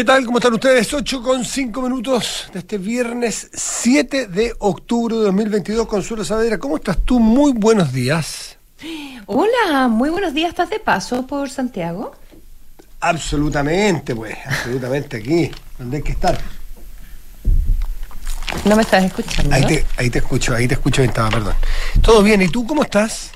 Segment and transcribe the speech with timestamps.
[0.00, 0.24] ¿Qué tal?
[0.24, 0.94] ¿Cómo están ustedes?
[0.94, 5.86] 8 con 5 minutos de este viernes 7 de octubre de 2022.
[5.86, 7.20] Consuelo Saavedra, ¿cómo estás tú?
[7.20, 8.56] Muy buenos días.
[9.26, 10.48] Hola, muy buenos días.
[10.48, 12.12] ¿Estás de paso por Santiago?
[13.00, 16.40] Absolutamente, pues, absolutamente aquí, donde hay que estar.
[18.64, 19.54] No me estás escuchando.
[19.54, 21.56] Ahí te, ahí te escucho, ahí te escucho estaba, perdón.
[22.00, 23.32] Todo bien, ¿y tú cómo estás?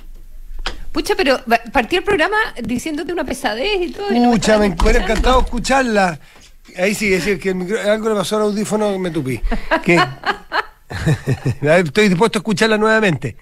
[0.93, 1.41] Pucha, pero
[1.73, 4.11] partí el programa diciéndote una pesadez y todo.
[4.11, 6.19] y no me Pucha, estabas me hubiera encantado escucharla.
[6.77, 9.41] Ahí sí, decir que el micro- algo le pasó al audífono y me tupí.
[9.85, 9.99] Que...
[11.63, 13.37] Estoy dispuesto a escucharla nuevamente.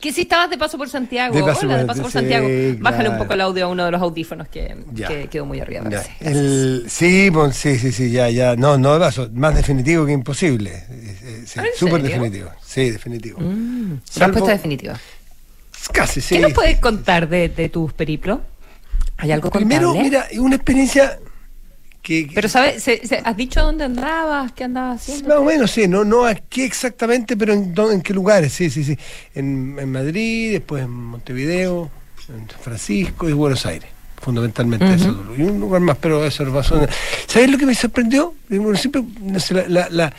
[0.00, 1.34] Que si estabas de paso por Santiago.
[1.34, 2.46] De paso Hola, de paso por sí, Santiago.
[2.78, 3.12] Bájale claro.
[3.12, 4.76] un poco el audio a uno de los audífonos que,
[5.30, 5.88] quedó muy arriba.
[6.20, 8.54] El- sí, pues, sí, sí, sí, ya, ya.
[8.56, 10.70] No, no, paso, más definitivo que imposible.
[10.90, 12.50] Eh, eh, sí, ¿Ah, súper definitivo.
[12.64, 13.40] Sí, definitivo.
[13.40, 15.00] Mm, Salvo- Respuesta definitiva.
[15.92, 16.34] Casi, sí.
[16.36, 18.40] ¿Qué nos puedes contar de, de tus periplos?
[19.16, 20.10] ¿Hay algo Primero, contable?
[20.10, 21.18] mira, una experiencia
[22.02, 22.26] que...
[22.26, 22.82] que- Pero, ¿sabes?
[22.82, 24.52] Se- se- ¿Has dicho dónde andabas?
[24.52, 25.28] ¿Qué andabas haciendo?
[25.28, 28.70] Más o menos, sí, no, no aquí exactamente, pero en, dó- en qué lugares, sí,
[28.70, 28.96] sí, sí.
[29.34, 31.90] En, en Madrid, después en Montevideo,
[32.28, 33.88] en San Francisco y Buenos Aires.
[34.20, 35.24] Fundamentalmente eso.
[35.38, 36.84] Y un lugar más, pero eso lo pasó.
[37.28, 38.34] ¿Sabes lo que me sorprendió?
[38.48, 40.12] Bueno, siempre, no sé, la- la- la,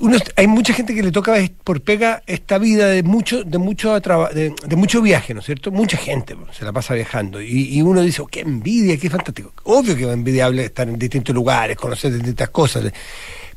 [0.00, 4.00] uno, hay mucha gente que le toca por pega esta vida de mucho de mucho
[4.00, 5.70] de, de mucho viaje, ¿no es cierto?
[5.70, 9.52] Mucha gente pues, se la pasa viajando y, uno dice, oh, qué envidia, qué fantástico.
[9.64, 12.90] Obvio que es envidiable estar en distintos lugares, conocer distintas cosas.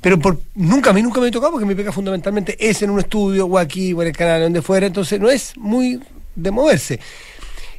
[0.01, 2.89] Pero por, nunca, a mí nunca me ha tocado porque mi pega fundamentalmente es en
[2.89, 5.99] un estudio o aquí o en el canal, donde fuera, entonces no es muy
[6.35, 6.99] de moverse.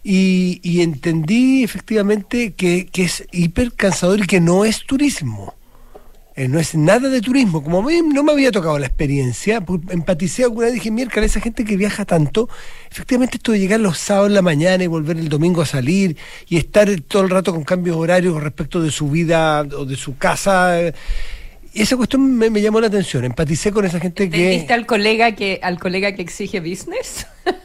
[0.03, 5.58] Y, y entendí efectivamente que, que es hiper cansador y que no es turismo.
[6.39, 7.65] Eh, no es nada de turismo.
[7.65, 10.91] Como a mí no me había tocado la experiencia, pues, empaticé alguna vez y dije,
[10.93, 12.49] miércoles, esa gente que viaja tanto,
[12.89, 16.17] efectivamente esto de llegar los sábados en la mañana y volver el domingo a salir
[16.49, 20.17] y estar todo el rato con cambios horarios respecto de su vida o de su
[20.17, 20.81] casa.
[20.81, 20.95] eh,
[21.75, 23.25] esa cuestión me, me llamó la atención.
[23.25, 24.37] Empaticé con esa gente que...
[24.37, 27.27] ¿Entendiste al colega que al colega que exige business?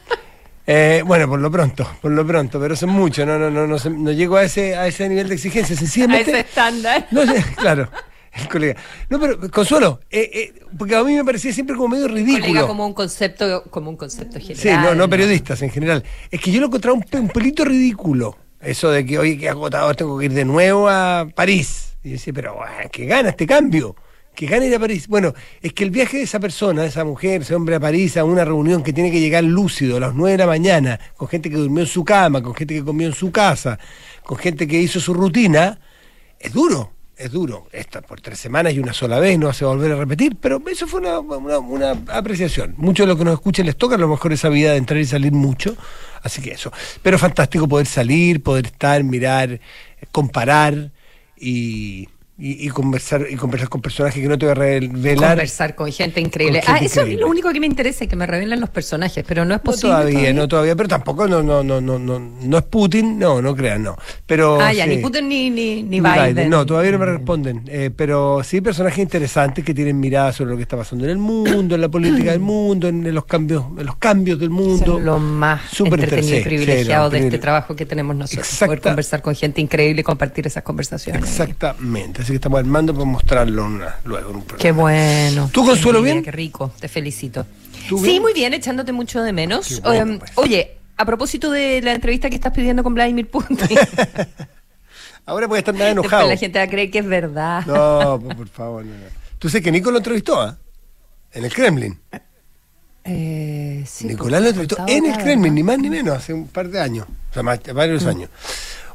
[0.66, 3.68] Eh, bueno, por lo pronto, por lo pronto, pero eso es mucho, no, no, no,
[3.68, 6.32] no, sé, no llego a ese, a ese nivel de exigencia, A sencillamente.
[6.32, 7.06] ese estándar.
[7.12, 7.90] No sé, claro,
[8.36, 8.76] el colega.
[9.10, 12.46] No, pero Consuelo, eh, eh, porque a mí me parecía siempre como medio ridículo.
[12.48, 14.58] Colega como un concepto, como un concepto general.
[14.58, 16.04] Sí, no, no periodistas en general.
[16.32, 18.38] Es que yo lo encontraba un, pe- un pelito ridículo.
[18.62, 21.98] Eso de que, oye, que agotador, tengo que ir de nuevo a París.
[22.04, 23.96] Y yo decía, pero, ah, ¿qué gana este cambio?
[24.36, 25.08] que gana ir a París.
[25.08, 28.18] Bueno, es que el viaje de esa persona, de esa mujer, ese hombre a París,
[28.18, 31.28] a una reunión que tiene que llegar lúcido a las 9 de la mañana, con
[31.28, 33.78] gente que durmió en su cama, con gente que comió en su casa,
[34.24, 35.80] con gente que hizo su rutina,
[36.40, 37.68] es duro, es duro.
[37.72, 40.88] Esto por tres semanas y una sola vez, no hace volver a repetir, pero eso
[40.88, 42.74] fue una, una- una apreciación.
[42.78, 45.00] Muchos de los que nos escuchan les toca a lo mejor esa vida de entrar
[45.00, 45.76] y salir mucho,
[46.22, 46.72] así que eso.
[47.02, 49.60] Pero fantástico poder salir, poder estar, mirar, eh,
[50.12, 50.92] comparar
[51.38, 55.30] y, y- y conversar y conversar con personajes que no te voy a revelar.
[55.30, 56.62] Conversar con gente increíble.
[56.66, 59.24] Con gente ah, eso es lo único que me interesa, que me revelen los personajes,
[59.28, 59.90] pero no es No posible.
[59.96, 63.56] todavía, no todavía, pero tampoco no, no, no, no, no, no es Putin, no, no
[63.56, 63.96] crean, no.
[64.26, 64.90] Pero Ah, ya, sí.
[64.96, 66.50] ni Putin ni, ni, ni Biden.
[66.50, 67.64] No, todavía no me responden.
[67.68, 71.18] Eh, pero sí personajes interesantes que tienen mirada sobre lo que está pasando en el
[71.20, 74.86] mundo, en la política del mundo, en, en los cambios, en los cambios del mundo.
[74.96, 78.48] Son lo más Súper entretenido y sí, privilegiado de este trabajo que tenemos nosotros.
[78.48, 81.22] Exacta- Poder conversar con gente increíble y compartir esas conversaciones.
[81.24, 82.23] Exactamente.
[82.24, 84.62] Así que estamos armando para mostrarlo una- luego en un programa.
[84.62, 85.50] Qué bueno.
[85.52, 86.24] ¿Tú, Consuelo, bien?
[86.24, 87.46] Qué rico, te felicito.
[87.90, 88.22] ¿Tú Sí, bien?
[88.22, 89.82] muy bien, echándote mucho de menos.
[89.82, 90.32] Bueno, Oye, pues.
[90.36, 93.58] Oye, a propósito de la entrevista que estás pidiendo con Vladimir Putin,
[95.26, 96.30] Ahora puede estar nada después enojado.
[96.30, 97.66] la gente va a creer que es verdad.
[97.66, 98.86] No, por, por favor.
[98.86, 99.06] no, no.
[99.38, 100.58] Tú sabes que Nico lo entrevistó, ¿ah?
[101.34, 102.00] En el Kremlin.
[103.04, 106.70] Eh, sí, Nicolás lo entrevistó en el Kremlin, ni más ni menos, hace un par
[106.70, 107.06] de años.
[107.32, 108.30] O sea, más, varios años.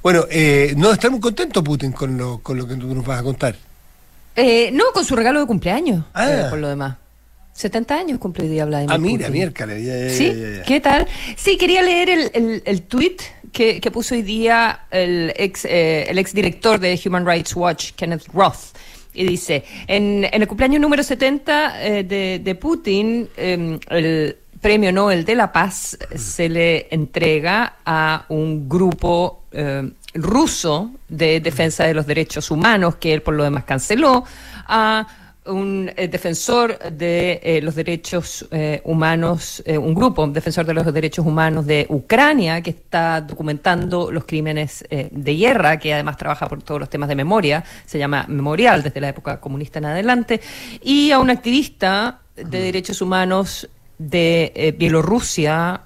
[0.02, 3.20] Bueno, eh, no está muy contento Putin con lo, con lo que tú nos vas
[3.20, 3.56] a contar.
[4.36, 6.30] Eh, no, con su regalo de cumpleaños, Ah.
[6.30, 6.96] eh, por lo demás.
[7.52, 9.84] 70 años cumple hoy día Vladimir Ah, mira, miércoles.
[9.84, 10.32] ya, ya, ¿Sí?
[10.58, 10.62] ya.
[10.62, 11.08] ¿Qué tal?
[11.36, 13.16] Sí, quería leer el, el, el tweet
[13.52, 17.92] que, que puso hoy día el ex, eh, el ex director de Human Rights Watch,
[17.96, 18.76] Kenneth Roth.
[19.12, 24.92] Y dice, en, en el cumpleaños número 70 eh, de, de Putin, eh, el premio
[24.92, 29.90] Nobel de la Paz se le entrega a un grupo eh,
[30.22, 34.24] ruso de defensa de los derechos humanos, que él por lo demás canceló,
[34.66, 35.06] a
[35.48, 41.24] un eh, defensor de eh, los derechos eh, humanos, un grupo defensor de los derechos
[41.24, 46.80] humanos de Ucrania que está documentando los crímenes de guerra, que además trabaja por todos
[46.80, 50.40] los temas de memoria, se llama Memorial desde la época comunista en adelante,
[50.82, 53.68] y a un activista de derechos humanos
[53.98, 55.82] de Bielorrusia.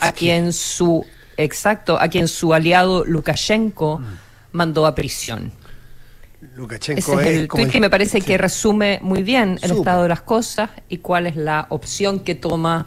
[0.00, 1.04] a quien su
[1.42, 4.00] exacto, a quien su aliado Lukashenko
[4.52, 5.52] mandó a prisión.
[6.56, 10.08] Lukashenko Ese es el tweet que me parece que resume muy bien el estado de
[10.08, 12.86] las cosas y cuál es la opción que toma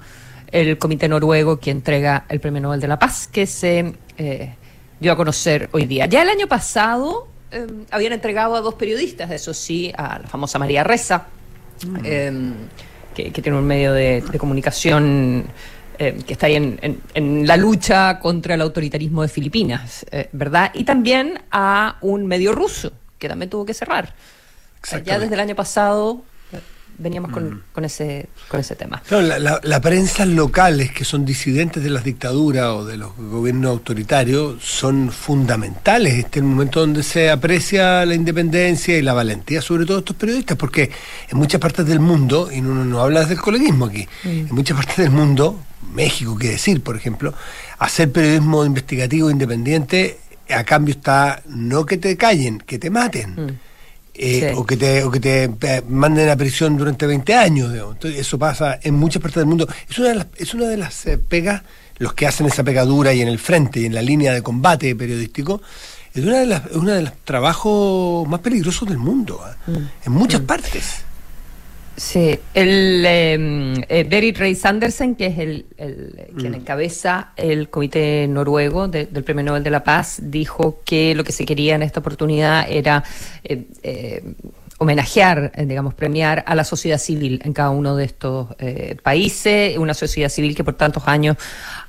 [0.53, 4.55] el comité noruego que entrega el Premio Nobel de la Paz, que se eh,
[4.99, 6.05] dio a conocer hoy día.
[6.05, 10.59] Ya el año pasado eh, habían entregado a dos periodistas, eso sí, a la famosa
[10.59, 11.25] María Reza,
[11.85, 12.05] mm.
[12.05, 12.53] em,
[13.15, 15.45] que, tiene un medio de, comunicación
[15.97, 20.71] em, que está ahí en, la lucha contra el autoritarismo de Filipinas, eh, ¿verdad?
[20.73, 24.13] Y también a un medio ruso, que también tuvo que cerrar.
[25.05, 26.23] Ya desde el año pasado
[26.97, 27.83] veníamos con, mm.
[27.83, 29.01] ese, con ese tema.
[29.09, 34.63] la, la, prensa locales que son disidentes de las dictaduras o de los gobiernos autoritarios
[34.63, 36.13] son fundamentales.
[36.13, 40.15] Este es el momento donde se aprecia la independencia y la valentía, sobre todo estos
[40.15, 40.91] periodistas, porque
[41.29, 44.27] en muchas partes del mundo, y no, no hablas del coleguismo aquí, mm.
[44.27, 45.59] en muchas partes del mundo,
[45.93, 47.33] México, qué decir, por ejemplo,
[47.79, 50.19] hacer periodismo investigativo independiente
[50.49, 53.31] a cambio está no que te callen, que te maten.
[53.31, 53.59] Mm.
[54.15, 57.73] Eh, o que te, o que te eh, manden a prisión durante 20 años.
[57.73, 59.67] Entonces, eso pasa en muchas partes del mundo.
[59.89, 61.63] Es una de las, es una de las eh, pegas,
[61.97, 64.95] los que hacen esa pegadura y en el frente y en la línea de combate
[64.95, 65.61] periodístico,
[66.13, 69.75] es una de las, una de los trabajos más peligrosos del mundo, mm.
[70.05, 70.45] en muchas mm.
[70.45, 71.03] partes.
[71.95, 75.65] Sí, el eh, Berit Rey Sandersen, que es el,
[76.37, 76.55] quien mm.
[76.55, 81.45] encabeza el comité noruego del Premio Nobel de la Paz, dijo que lo que se
[81.45, 83.03] quería en esta oportunidad era
[83.43, 84.23] eh, eh,
[84.83, 89.77] homenajear, eh, digamos, premiar a la sociedad civil en cada uno de estos eh, países,
[89.77, 91.37] una sociedad civil que por tantos años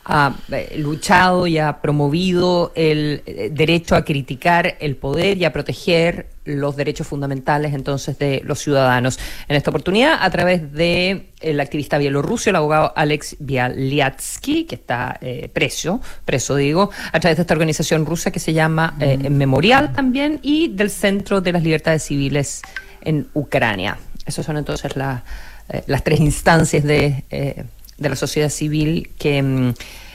[0.04, 3.22] ha eh, luchado y ha promovido el
[3.52, 9.18] derecho a criticar el poder y a proteger los derechos fundamentales entonces de los ciudadanos.
[9.48, 15.18] En esta oportunidad, a través de el activista bielorruso, el abogado Alex Bialyatsky, que está
[15.54, 18.94] preso, preso digo, a través de esta organización rusa que se llama
[19.30, 22.60] Memorial también, y del Centro de las Libertades Civiles
[23.00, 23.96] en Ucrania.
[24.26, 27.64] Esas son entonces eh, las tres instancias de, eh,
[27.98, 29.74] de, la sociedad civil que, mm,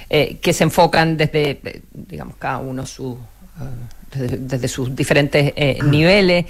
[0.10, 3.18] eh, que se enfocan desde, digamos, cada uno su...
[4.12, 5.54] Desde, sus diferentes
[5.84, 6.46] niveles,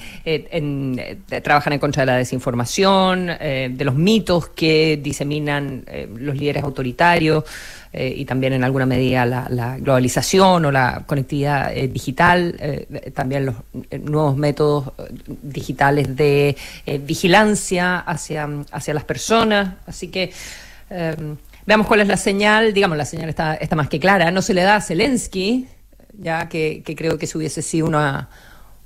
[1.44, 5.84] trabajan en contra de la desinformación, de los mitos que diseminan
[6.16, 7.44] los líderes autoritarios,
[7.92, 13.48] eh, y también en alguna medida la, globalización o la conectividad eh, digital, eh, también
[13.48, 13.56] los
[14.00, 14.92] nuevos métodos
[15.42, 16.56] digitales de
[17.02, 19.76] vigilancia hacia, hacia las personas.
[19.88, 20.32] Así que
[21.66, 22.74] veamos cuál es la señal.
[22.74, 24.32] Digamos, la señal está, está más que clara.
[24.32, 25.68] No se le da a Zelensky,
[26.18, 28.30] ya que, que creo que si hubiese sido una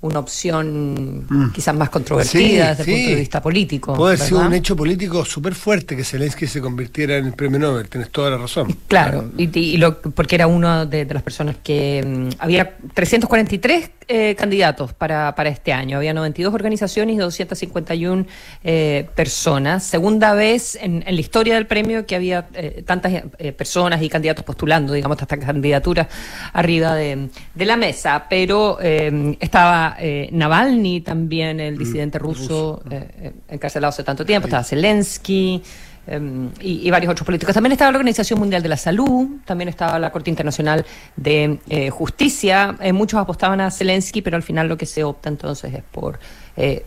[0.03, 1.51] una opción mm.
[1.53, 3.93] quizás más controvertida desde el punto de vista político.
[3.93, 7.57] Puede haber sido un hecho político súper fuerte que Zelensky se convirtiera en el premio
[7.57, 8.77] Nobel, tienes toda la razón.
[8.87, 14.91] Claro, y, lo, porque era uno de, las personas que mm, había 343 eh, candidatos
[14.93, 18.25] para, para este año, había 92 organizaciones y 251
[18.63, 23.23] eh, personas, segunda vez en, la historia del premio que había eh, tantas
[23.57, 26.07] personas y candidatos postulando, digamos, estas candidaturas
[26.51, 33.07] arriba de, de la mesa, pero estaba eh, Navalny también, el mm, disidente ruso, eh,
[33.19, 35.61] eh, encarcelado hace tanto tiempo, estaba Zelensky.
[36.05, 37.53] Em, y, varios otros políticos.
[37.53, 40.85] También estaba la Organización Mundial de la Salud, también estaba la Corte Internacional
[41.15, 42.75] de Justicia.
[42.93, 46.19] muchos apostaban a Zelensky, pero al final lo que se opta entonces es por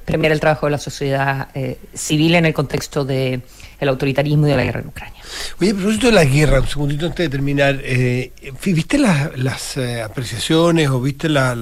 [0.05, 1.49] premiar el trabajo de la sociedad
[1.95, 3.43] civil en el contexto del
[3.81, 5.23] el autoritarismo y de la guerra en Ucrania.
[5.63, 7.83] Oye, a propósito de la guerra, un segundito antes de terminar,
[8.67, 11.57] ¿viste las, apreciaciones o viste las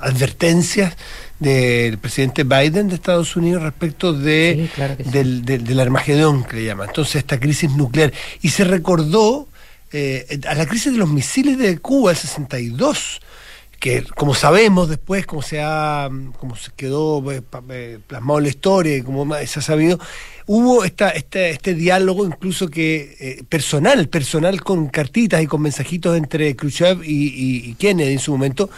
[0.00, 0.96] advertencias
[1.38, 4.68] del presidente Biden de Estados Unidos respecto de,
[5.04, 6.86] del, Armagedón, que le llama.
[6.86, 8.12] Entonces, esta crisis nuclear.
[8.42, 9.48] Y se recordó
[9.92, 13.20] eh, a la crisis de los misiles de Cuba, el 62
[13.80, 17.40] que como sabemos después, como se ha, como se quedó eh,
[17.70, 20.00] eh, plasmado en la historia y como se ha sabido,
[20.46, 26.56] hubo esta, este, este diálogo incluso que personal, personal con cartitas y con mensajitos entre
[26.56, 28.68] Khrushchev y, y Kennedy en su momento,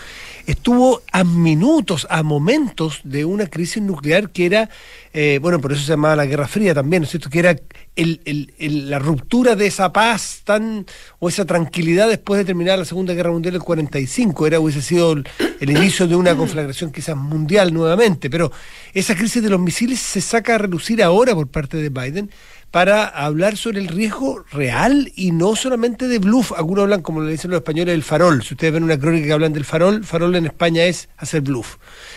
[0.46, 4.70] estuvo a minutos, a momentos de una crisis nuclear que era,
[5.12, 7.30] eh, bueno, por eso se llamaba la Guerra Fría también, ¿no es cierto?
[7.30, 7.56] Que era
[7.96, 10.86] la ruptura de esa paz tan,
[11.18, 15.12] o esa tranquilidad después de terminar la Segunda Guerra Mundial el 45, era, hubiese sido
[15.12, 15.24] el,
[15.60, 18.50] inicio de una conflagración quizás mundial nuevamente, pero
[18.94, 22.30] esa crisis de los misiles se saca a relucir ahora por parte de Biden
[22.70, 26.52] para hablar sobre el riesgo real y no solamente de bluff.
[26.52, 28.42] Algunos hablan, como le dicen los españoles, del farol.
[28.42, 31.76] Si ustedes ven una crónica que hablan del farol, farol en España es hacer bluff.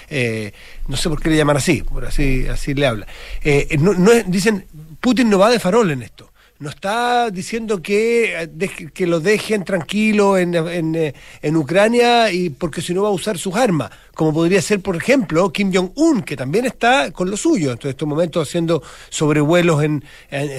[0.09, 0.53] Eh,
[0.87, 3.07] no sé por qué le llaman así, por así, así le habla.
[3.43, 3.93] Eh, no,
[4.27, 4.65] dicen,
[4.99, 6.31] Putin no va de farol en esto.
[6.59, 12.81] no está diciendo que, eh, que lo dejen tranquilo en, en, en, Ucrania y porque
[12.81, 16.37] si no va a usar sus armas, como podría ser, por ejemplo, Kim Jong-un, que
[16.37, 20.03] también está con lo suyo, en estos momentos haciendo sobrevuelos en,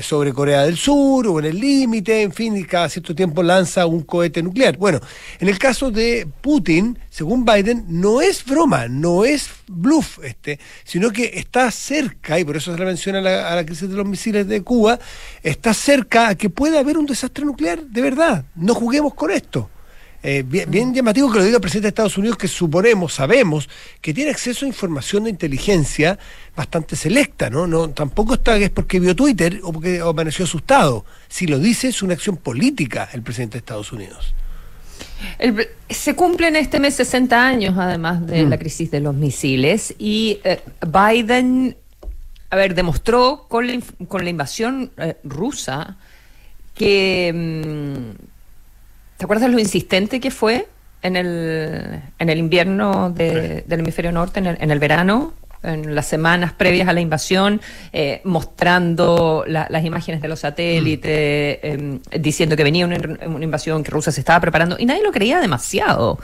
[0.02, 3.86] sobre Corea del Sur o en el límite, en fin, y cada cierto tiempo lanza
[3.86, 4.76] un cohete nuclear.
[4.76, 5.00] Bueno,
[5.38, 11.12] en el caso de Putin, según Biden, no es broma, no es bluff este, sino
[11.12, 14.06] que está cerca, y por eso se le menciona la, a la crisis de los
[14.06, 14.98] misiles de Cuba,
[15.42, 18.44] está cerca a que pueda haber un desastre nuclear de verdad.
[18.56, 19.70] No juguemos con esto.
[20.26, 23.68] Eh, bien, llamativo que lo diga el presidente de Estados Unidos, que suponemos, sabemos,
[24.00, 26.18] que tiene acceso a información de inteligencia
[26.56, 27.66] bastante selecta, ¿no?
[27.66, 31.04] no tampoco está es porque vio Twitter o porque amaneció asustado.
[31.28, 34.34] Si lo dice, es una acción política el presidente de Estados Unidos
[35.88, 38.48] se cumplen este mes 60 años, además de mm.
[38.48, 41.76] la crisis de los misiles, y eh, Biden,
[42.50, 45.96] a ver, demostró con la, con la invasión eh, rusa
[46.74, 47.32] que...
[47.34, 48.33] Mm,
[49.24, 50.68] ¿Te acuerdas lo insistente que fue
[51.00, 55.32] en el, en el invierno del hemisferio norte, en el, en el verano?
[55.62, 57.58] en las semanas previas a la invasión,
[57.90, 61.66] eh, mostrando las imágenes de los satélites, mm.
[61.66, 62.98] em, diciendo que venía una,
[63.42, 66.18] invasión, que Rusia se estaba preparando, y nadie lo creía demasiado.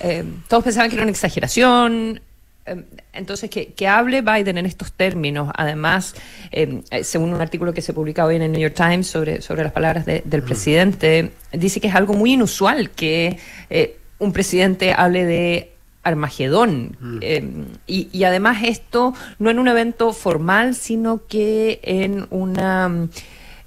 [0.00, 2.20] Em, todos pensaban que era una exageración.
[2.64, 6.14] Em, entonces, que, que, hable Biden en estos términos, además,
[6.52, 9.64] eh, según un artículo que se publica hoy en el New York Times sobre, sobre
[9.64, 10.44] las palabras del mm.
[10.44, 13.38] presidente, dice que es algo muy inusual que
[13.68, 15.72] eh, un presidente hable de
[16.04, 16.96] Armagedón.
[17.00, 17.18] Mm.
[17.20, 23.08] Em, y, además esto no en un evento formal, sino que en una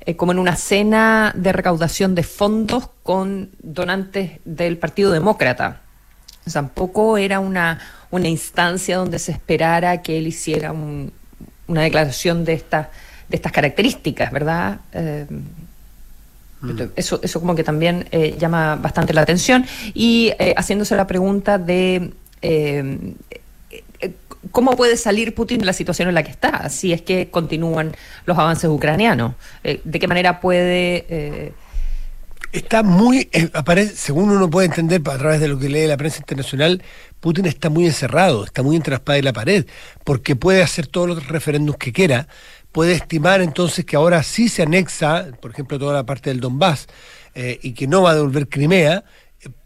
[0.06, 5.82] eh, como en una cena de recaudación de fondos con donantes del Partido Demócrata.
[6.52, 7.80] Tampoco era una,
[8.16, 12.90] una instancia donde se esperara que él hiciera una declaración de, esta,
[13.30, 14.80] de estas características, ¿verdad?
[14.92, 15.44] Em,
[16.62, 16.82] mm.
[16.96, 19.66] eso, eso como que también eh, llama bastante la atención.
[19.94, 23.14] Y eh, haciéndose la pregunta de eh,
[24.52, 27.96] ¿Cómo puede salir Putin de la situación en la que está si es que continúan
[28.26, 29.34] los avances ucranianos?
[29.64, 31.06] Eh, ¿De qué manera puede...
[31.10, 31.54] Eh,
[32.52, 36.20] está muy, aparece, según uno puede entender a través de lo que lee la prensa
[36.20, 36.84] internacional,
[37.26, 39.66] Putin está muy encerrado, está muy entre la espada y la pared,
[40.04, 42.28] porque puede hacer todos los referéndums que quiera,
[42.72, 46.86] puede estimar entonces que ahora sí se anexa, por ejemplo, toda la parte del Donbass,
[47.34, 49.04] y que no va a devolver Crimea,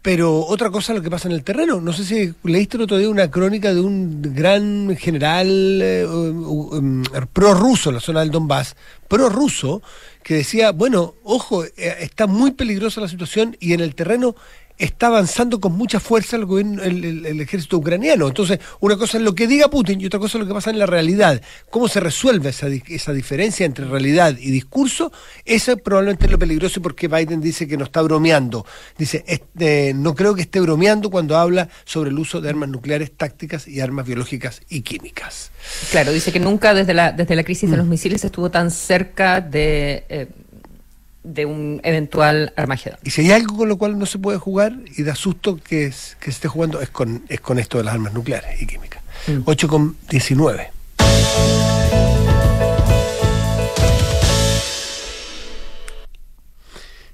[0.00, 1.82] pero otra cosa lo que pasa en el terreno.
[1.82, 5.48] No sé si leíste el otro día una crónica de un gran general
[5.82, 7.02] eh, um,
[7.32, 8.74] pro-ruso en la zona del Donbass,
[9.06, 9.82] pro-ruso,
[10.22, 14.34] que decía, bueno, ojo, eh, está muy peligrosa la situación y en el terreno
[14.80, 18.28] está avanzando con mucha fuerza el, ejército ucraniano.
[18.28, 20.70] Entonces, una cosa es lo que diga Putin y otra cosa es lo que pasa
[20.70, 21.40] en la realidad.
[21.68, 25.12] ¿Cómo se resuelve esa, esa diferencia entre realidad y discurso?
[25.44, 28.64] Eso probablemente es lo peligroso porque Biden dice que no está bromeando.
[28.96, 33.12] Dice, este, no creo que esté bromeando cuando habla sobre el uso de armas nucleares
[33.16, 35.50] tácticas y armas biológicas y químicas.
[35.90, 37.90] Claro, dice que nunca desde la, desde la crisis de los mm.
[37.90, 40.04] misiles estuvo tan cerca de...
[40.08, 40.28] Eh,
[41.22, 42.98] de un eventual Armagedón.
[43.04, 45.90] Y si hay algo con lo cual no se puede jugar y da susto que,
[45.90, 49.02] que se esté jugando es con, es con esto de las armas nucleares y químicas.
[49.44, 49.70] 8 mm.
[49.70, 50.70] con 19.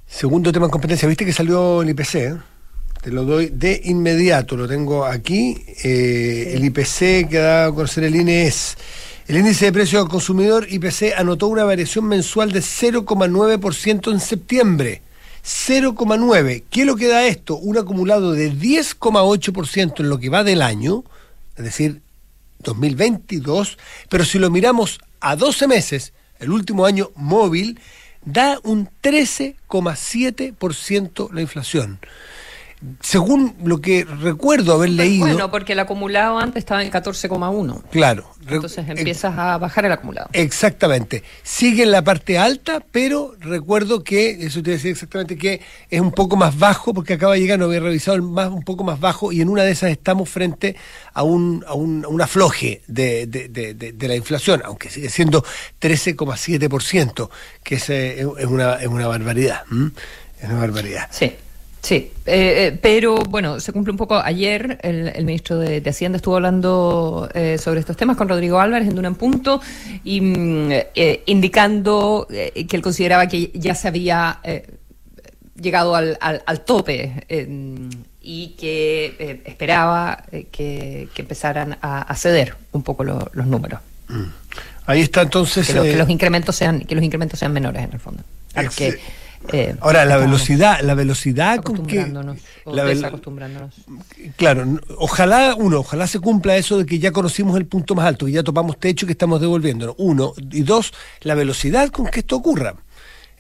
[0.07, 2.37] Segundo tema en competencia, viste que salió el IPC, ¿eh?
[3.03, 5.63] te lo doy de inmediato, lo tengo aquí.
[5.85, 8.79] Eh, el IPC que da a conocer el INE es
[9.29, 15.03] el índice de precios al consumidor IPC anotó una variación mensual de 0,9% en septiembre.
[15.45, 16.63] 0,9.
[16.71, 17.57] ¿Qué es lo que da esto?
[17.57, 21.03] Un acumulado de 10,8% en lo que va del año,
[21.57, 22.03] es decir,
[22.61, 23.79] 2022,
[24.09, 27.81] pero si lo miramos a 12 meses, el último año móvil,
[28.25, 31.99] da un 13,7% la inflación
[33.01, 35.27] según lo que recuerdo haber leído.
[35.27, 37.83] Bueno, porque el acumulado antes estaba en 14,1.
[37.91, 38.31] Claro.
[38.49, 40.29] Entonces empiezas a bajar el acumulado.
[40.33, 41.23] Exactamente.
[41.43, 46.13] Sigue en la parte alta, pero recuerdo que, eso te decía exactamente que es un
[46.13, 49.33] poco más bajo, porque acaba de llegar, no había revisado, más, un poco más bajo,
[49.33, 50.77] y en una de esas estamos frente
[51.13, 55.45] a un, a un, afloje de, de, de, la inflación, aunque sigue siendo
[55.81, 57.29] 13,7%,
[57.63, 59.63] que es, eh, es, una, es una barbaridad.
[60.41, 61.09] Es una barbaridad.
[61.11, 61.37] Sí.
[61.87, 64.17] Sí, eh, eh, pero bueno, se cumple un poco.
[64.17, 68.97] Ayer el, ministro de, Hacienda estuvo hablando eh, sobre estos temas con Rodrigo Álvarez en
[68.97, 69.61] Duna en Punto
[70.03, 70.73] y mm,
[71.27, 74.41] indicando que él consideraba que ya se había
[75.55, 77.25] llegado al, al, tope
[78.21, 83.79] y que esperaba que, empezaran a, ceder un poco los números.
[84.09, 84.25] Mm.
[84.87, 85.69] Ahí está entonces.
[85.69, 88.25] Que, que, los incrementos sean que los incrementos sean menores en el fondo.
[88.55, 88.99] a los que
[89.53, 92.07] eh, Ahora, la velocidad, la velocidad con que.
[92.67, 93.75] La desacostumbrándonos.
[94.37, 98.27] Claro, ojalá, uno, ojalá se cumpla eso de que ya conocimos el punto más alto,
[98.27, 99.95] que ya topamos techo y que estamos devolviéndonos.
[99.99, 100.33] Uno.
[100.51, 102.75] Y dos, la velocidad con que esto ocurra.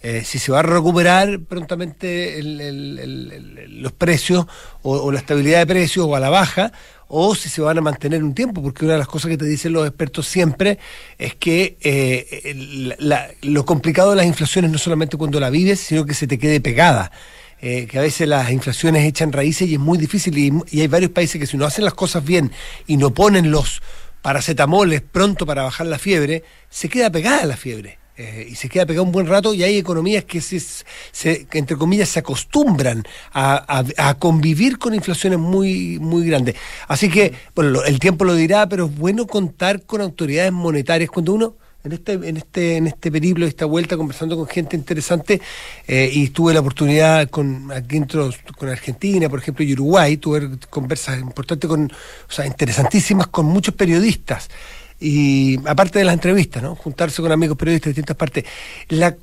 [0.02, 4.46] Eh, si se va a recuperar prontamente los precios
[4.82, 6.70] o, la estabilidad de precios o a la baja,
[7.08, 9.46] o si se van a mantener un tiempo, porque una de las cosas que te
[9.46, 10.78] dicen los expertos siempre
[11.18, 16.14] es que eh, lo complicado de las inflaciones no solamente cuando la vives, sino que
[16.14, 17.10] se te quede pegada.
[17.58, 20.88] Eh, que a veces las inflaciones echan raíces y es muy difícil y, y hay
[20.88, 22.52] varios países que si no hacen las cosas bien
[22.86, 23.80] y no ponen los
[24.20, 27.98] paracetamoles pronto para bajar la fiebre, se queda pegada la fiebre.
[28.18, 32.08] Eh, y se queda pegado un buen rato y hay economías que, se, entre comillas,
[32.08, 33.04] se acostumbran
[33.34, 36.56] a, convivir con inflaciones muy, muy grandes.
[36.88, 41.34] Así que, bueno, el tiempo lo dirá, pero es bueno contar con autoridades monetarias cuando
[41.34, 45.40] uno en este, en este, en este periplo, esta vuelta, conversando con gente interesante,
[45.86, 50.58] eh, y tuve la oportunidad con aquí entro, con Argentina, por ejemplo, y Uruguay, tuve
[50.68, 54.48] conversas importantes con, o sea, interesantísimas con muchos periodistas
[54.98, 56.74] y aparte de las entrevistas, ¿no?
[56.74, 58.44] Juntarse con amigos periodistas de distintas partes.
[58.88, 59.14] La,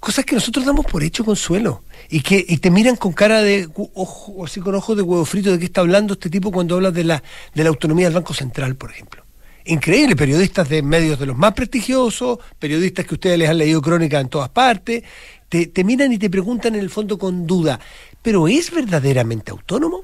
[0.00, 3.68] cosas que nosotros damos por hecho, Consuelo, y que y te miran con cara de
[3.94, 6.90] ojo, así con ojos de huevo frito de qué está hablando este tipo cuando habla
[6.90, 7.22] de la,
[7.54, 9.22] de la autonomía del Banco Central, por ejemplo.
[9.64, 14.18] Increíble, periodistas de medios de los más prestigiosos, periodistas que ustedes les han leído crónica
[14.18, 15.04] en todas partes,
[15.48, 17.78] te, te miran y te preguntan en el fondo con duda,
[18.22, 20.02] ¿pero es verdaderamente autónomo?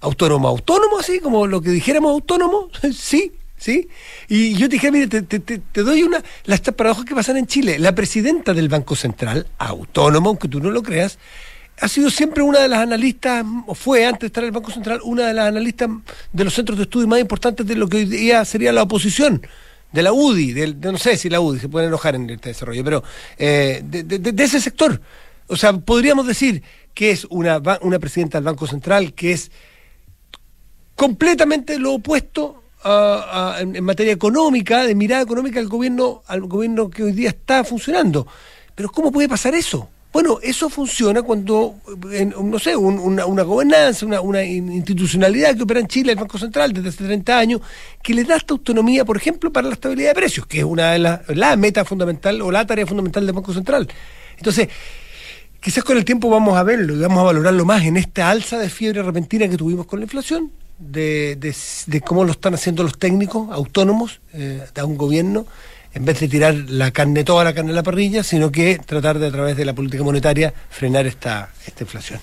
[0.00, 2.70] ¿Autónomo, autónomo, así como lo que dijéramos autónomo?
[2.94, 3.88] sí, ¿sí?
[4.28, 7.78] Y yo te dije, mire, te, doy una, las paradojas que pasan en Chile.
[7.78, 11.18] La presidenta del Banco Central, autónoma, aunque tú no lo creas,
[11.80, 14.70] ha sido siempre una de las analistas, o fue antes de estar en el Banco
[14.70, 15.88] Central, una de las analistas
[16.32, 19.42] de los centros de estudio más importantes de lo que hoy día sería la oposición.
[19.90, 22.84] De la UDI, de, no sé si la UDI se puede enojar en este desarrollo,
[22.84, 23.02] pero
[23.38, 25.00] eh, de, ese sector.
[25.46, 26.62] O sea, podríamos decir
[26.92, 29.50] que es una, una presidenta del Banco Central que es
[30.94, 37.12] completamente lo opuesto en, materia económica, de mirada económica al gobierno, al gobierno que hoy
[37.12, 38.26] día está funcionando.
[38.74, 39.88] Pero ¿cómo puede pasar eso?
[40.10, 41.76] Bueno, eso funciona cuando,
[42.42, 47.04] no sé, una, gobernanza, una, institucionalidad que opera en Chile, el Banco Central, desde hace
[47.04, 47.60] 30 años,
[48.02, 50.92] que le da esta autonomía, por ejemplo, para la estabilidad de precios, que es una
[50.92, 53.86] de las la meta fundamental o la tarea fundamental del Banco Central.
[54.38, 54.68] Entonces,
[55.60, 58.58] quizás con el tiempo vamos a verlo y vamos a valorarlo más en esta alza
[58.58, 61.36] de fiebre repentina que tuvimos con la inflación, de,
[61.86, 65.46] de, cómo lo están haciendo los técnicos autónomos eh, de un gobierno,
[65.94, 69.18] en vez de tirar la carne, toda la carne a la parrilla, sino que tratar
[69.18, 72.20] de a través de la política monetaria frenar esta, esta inflación.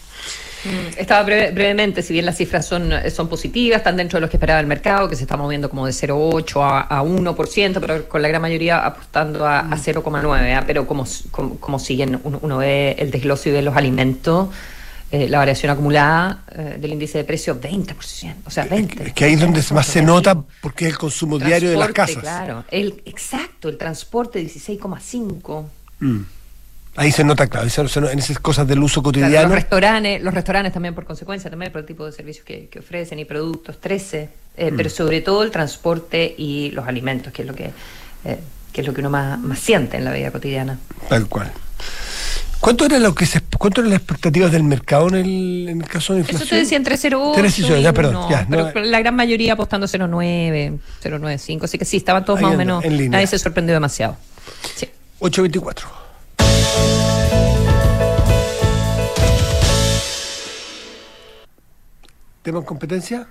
[0.65, 4.37] Mm, estaba brevemente, si bien las cifras son, son positivas, están dentro de lo que
[4.37, 8.21] esperaba el mercado, que se está moviendo como de 0,8 a, a 1%, pero con
[8.21, 10.63] la gran mayoría apostando a, 0,9, ¿ah?
[10.65, 11.05] pero como,
[11.59, 14.49] como, siguen, uno, uno, ve el desglose de los alimentos,
[15.11, 19.01] eh, la variación acumulada eh, del índice de precios 20%, o sea, 20%.
[19.01, 21.91] Es que ahí es donde más se nota porque es el consumo diario de las
[21.91, 22.17] casas.
[22.17, 25.65] Claro, el, exacto, el transporte 16,5%.
[25.99, 26.21] Mm.
[26.97, 29.43] Ahí se nota, claro, en esas cosas del uso cotidiano.
[29.43, 33.19] los restaurantes, los restaurantes también por consecuencia, también por el tipo de servicios que, ofrecen
[33.19, 34.75] y productos, 13, eh, mm.
[34.77, 37.69] pero sobre todo el transporte y los alimentos, que es lo que,
[38.73, 40.79] que es lo que uno más, más siente en la vida cotidiana.
[41.07, 41.51] Tal cual.
[42.65, 45.87] ¿Cuánto era lo que se, cuánto eran las expectativas del mercado en el, en el
[45.87, 46.41] caso de inflación?
[46.41, 51.63] Eso te decía entre 0,8 ya, perdón, ya, pero la gran mayoría apostando 0,9, 0,95,
[51.65, 54.17] así que sí, estaban todos más o menos, nadie se sorprendió demasiado.
[54.75, 54.89] Sí.
[55.19, 55.83] 8,24.
[62.41, 63.27] ¿Tema en competencia?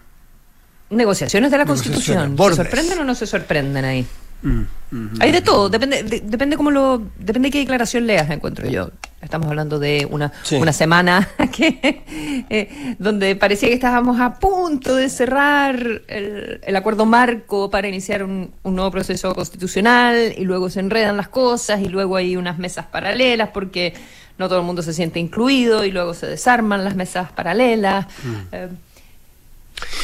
[0.91, 2.37] Negociaciones de la Constitución.
[2.39, 4.07] ¿Se sorprenden o no se sorprenden ahí?
[4.43, 8.91] Mm, Hay de todo, depende, depende cómo lo, depende de qué declaración leas, encuentro yo.
[9.23, 12.05] Estamos hablando de una, una semana que,
[12.51, 18.53] eh, donde parecía que estábamos a punto de cerrar el, acuerdo marco para iniciar un,
[18.63, 23.49] nuevo proceso constitucional y luego se enredan las cosas y luego hay unas mesas paralelas
[23.49, 23.95] porque
[24.37, 28.07] no todo el mundo se siente incluido y luego se desarman las mesas paralelas.
[28.23, 28.35] Mm.
[28.53, 28.69] Eh,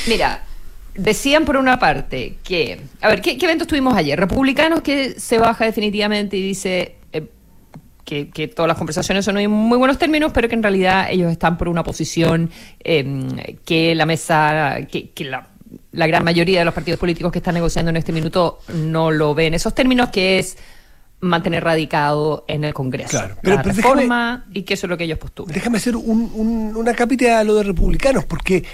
[0.08, 0.44] mira,
[0.94, 4.18] Decían por una parte que, a ver, ¿qué, eventos tuvimos ayer?
[4.18, 7.28] Republicanos que se baja definitivamente y dice eh,
[8.04, 11.56] que, todas las conversaciones son en muy buenos términos, pero que en realidad ellos están
[11.56, 12.50] por una posición
[12.80, 13.28] em,
[13.64, 17.96] que la mesa, que, la, gran mayoría de los partidos políticos que están negociando en
[17.96, 20.58] este minuto no lo ven en esos términos, que es
[21.20, 25.04] mantener radicado en el Congreso claro, pero, la reforma y que eso es lo que
[25.04, 25.54] ellos postulan.
[25.54, 28.64] Déjame hacer un, una cápita a lo de republicanos, porque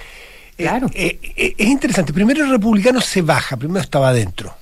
[0.56, 0.88] Claro.
[0.94, 2.12] Eh, eh, es interesante.
[2.12, 4.54] Primero el republicano se baja, primero estaba adentro.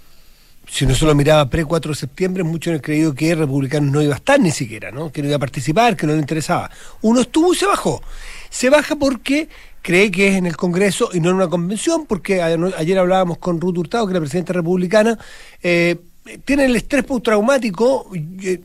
[0.66, 4.16] si uno solo miraba pre-4 de septiembre, muchos han creído que republicanos no iba a
[4.16, 5.12] estar ni siquiera, ¿no?
[5.12, 6.70] que no iba a participar, que no le interesaba.
[7.02, 8.02] Uno estuvo y se bajó.
[8.50, 9.48] Se baja porque
[9.82, 13.60] cree que es en el Congreso y no en una convención, porque ayer hablábamos con
[13.60, 15.18] Ruth Hurtado, que es la presidenta republicana,
[15.62, 15.96] eh,
[16.44, 18.10] tienen el estrés postraumático,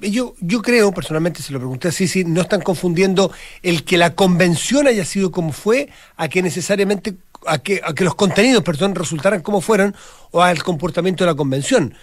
[0.02, 4.15] yo, yo creo, personalmente se lo pregunté así, si no están confundiendo el que la
[4.15, 8.95] convención haya sido como fue, a que necesariamente, a que, a que los contenidos, perdón,
[8.95, 9.93] resultaran como fueron,
[10.32, 11.93] o al comportamiento de la convención.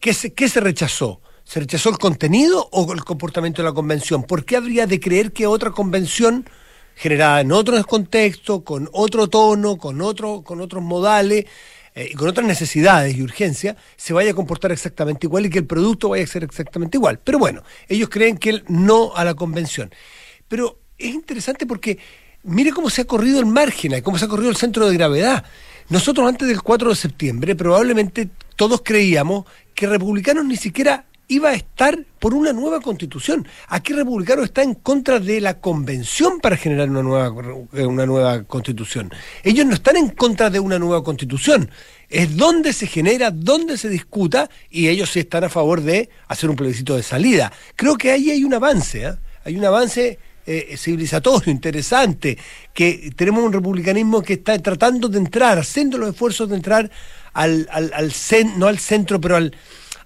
[0.00, 1.20] ¿Qué se, qué se rechazó?
[1.44, 4.24] ¿Se rechazó el contenido o el comportamiento de la convención?
[4.24, 6.48] ¿Por qué habría de creer que otra convención
[6.96, 11.46] generada en otro contexto, con otro tono, con, otro, con otros modales,
[11.94, 15.58] eh, y con otras necesidades y urgencias, se vaya a comportar exactamente igual y que
[15.58, 17.20] el producto vaya a ser exactamente igual.
[17.22, 19.92] Pero bueno, ellos creen que él no a la convención.
[20.48, 21.98] Pero es interesante porque
[22.42, 25.44] mire cómo se ha corrido el margen, cómo se ha corrido el centro de gravedad.
[25.88, 31.54] Nosotros antes del 4 de septiembre probablemente todos creíamos que republicanos ni siquiera iba a
[31.54, 33.46] estar por una nueva constitución.
[33.68, 37.30] Aquí republicano está en contra de la convención para generar una nueva,
[37.86, 39.12] una nueva constitución.
[39.42, 41.70] Ellos no están en contra de una nueva constitución.
[42.08, 46.50] Es donde se genera, donde se discuta y ellos sí están a favor de hacer
[46.50, 47.52] un plebiscito de salida.
[47.76, 49.14] Creo que ahí hay un avance, ¿eh?
[49.44, 52.36] hay un avance eh, civilizatorio, interesante,
[52.74, 56.90] que tenemos un republicanismo que está tratando de entrar, haciendo los esfuerzos de entrar
[57.32, 58.12] al, al, al
[58.56, 59.56] no al centro, pero al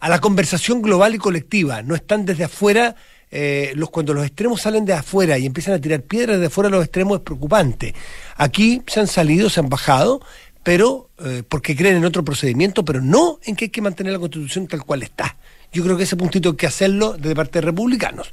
[0.01, 1.83] a la conversación global y colectiva.
[1.83, 2.97] No están desde afuera.
[3.31, 6.71] Eh, los, cuando los extremos salen de afuera y empiezan a tirar piedras de afuera
[6.71, 7.95] los extremos es preocupante.
[8.37, 10.23] Aquí se han salido, se han bajado,
[10.63, 14.19] pero eh, porque creen en otro procedimiento, pero no en que hay que mantener la
[14.19, 15.37] constitución tal cual está.
[15.73, 18.31] Yo creo que ese puntito hay que hacerlo desde parte de republicanos.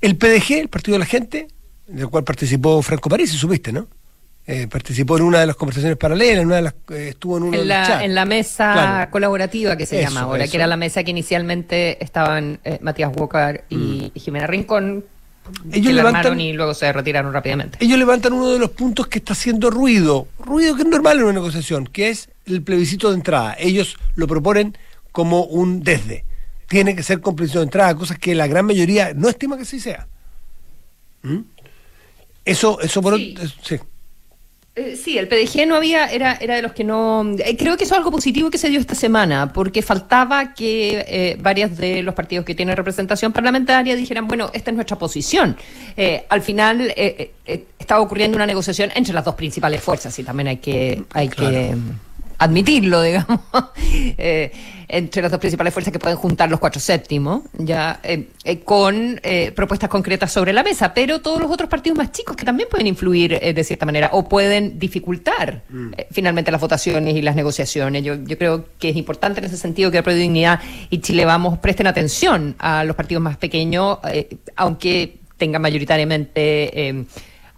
[0.00, 1.48] El PDG, el Partido de la Gente,
[1.86, 3.88] del cual participó Franco París, supiste, ¿no?
[4.46, 7.44] Eh, participó en una de las conversaciones paralelas, en una de las, eh, estuvo en
[7.44, 11.02] uno en la, En la mesa colaborativa que se llama ahora, que era la mesa
[11.02, 14.18] que inicialmente estaban eh, Matías Walker y, mm.
[14.18, 15.04] Jimena Rincón.
[15.72, 17.78] Ellos levantan, y luego se retiraron rápidamente.
[17.80, 21.24] Ellos levantan uno de los puntos que está haciendo ruido, ruido que es normal en
[21.24, 23.56] una negociación, que es el plebiscito de entrada.
[23.58, 24.76] Ellos lo proponen
[25.10, 26.24] como un desde.
[26.68, 29.62] Tiene que ser con plebiscito de entrada, cosas que la gran mayoría no estima que
[29.62, 30.06] así sea.
[31.22, 31.40] ¿Mm?
[32.44, 33.34] Eso, eso por sí.
[33.62, 33.78] sí.
[34.76, 37.24] Eh, sí, el PDG no había, era, era de los que no.
[37.38, 41.04] Eh, creo que eso es algo positivo que se dio esta semana, porque faltaba que
[41.06, 45.56] eh, varios de los partidos que tienen representación parlamentaria dijeran, bueno, esta es nuestra posición.
[46.28, 46.92] al final
[47.78, 51.76] estaba ocurriendo una negociación entre las dos principales fuerzas y también hay que, hay que
[52.38, 53.40] admitirlo, digamos,
[53.92, 54.52] eh,
[54.88, 59.20] entre las dos principales fuerzas que pueden juntar los cuatro séptimos, ya eh, eh, con
[59.54, 62.86] propuestas concretas sobre la mesa, pero todos los otros partidos más chicos que también pueden
[62.86, 65.92] influir de cierta manera o pueden dificultar mm.
[66.10, 68.04] finalmente las votaciones y las negociaciones.
[68.04, 71.58] Yo, yo creo que es importante en ese sentido que el Dignidad y Chile Vamos
[71.58, 73.98] presten atención a los partidos más pequeños,
[74.56, 77.06] aunque tengan mayoritariamente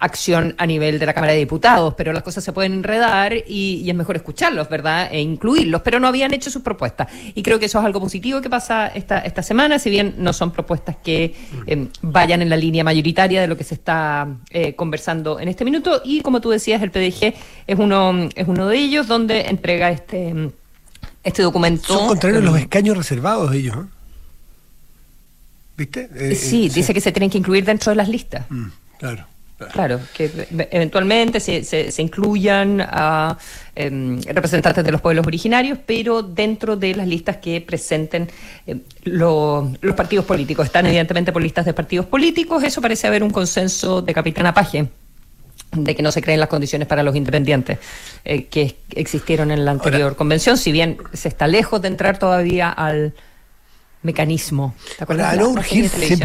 [0.07, 3.89] acción a nivel de la Cámara de Diputados, pero las cosas se pueden enredar y,
[3.89, 5.09] es mejor escucharlos, ¿verdad?
[5.13, 7.09] E incluirlos, pero no habían hecho sus propuestas.
[7.35, 10.33] Y creo que eso es algo positivo que pasa esta, esta semana, si bien no
[10.33, 11.35] son propuestas que
[11.67, 15.65] em, vayan en la línea mayoritaria de lo que se está eh, conversando en este
[15.65, 16.01] minuto.
[16.05, 17.35] Y como tú decías, el PDG
[17.67, 20.51] es uno, es uno de ellos donde entrega este,
[21.23, 21.87] este documento.
[21.87, 23.97] Son contrarios los escaños reservados ellos, ¿no?
[25.77, 26.09] ¿Viste?
[26.15, 28.47] Eh, sí, eh, dice que se tienen que incluir dentro de las listas.
[28.51, 29.27] Mm, claro.
[29.73, 30.31] Claro, que
[30.71, 33.39] eventualmente se, se, incluyan a
[33.75, 38.29] em, representantes de los pueblos originarios, pero dentro de las listas que presenten
[38.67, 40.67] em, los partidos políticos.
[40.67, 42.63] Están evidentemente por listas de partidos políticos.
[42.65, 44.89] Eso parece haber un consenso de Capitana Paje
[45.73, 47.79] de que no se creen las condiciones para los independientes
[48.25, 52.69] eh, que existieron en la anterior convención, si bien se está lejos de entrar todavía
[52.69, 53.15] al
[54.03, 54.75] mecanismo.
[54.99, 56.19] ¿Te acuerdas a no urgirse,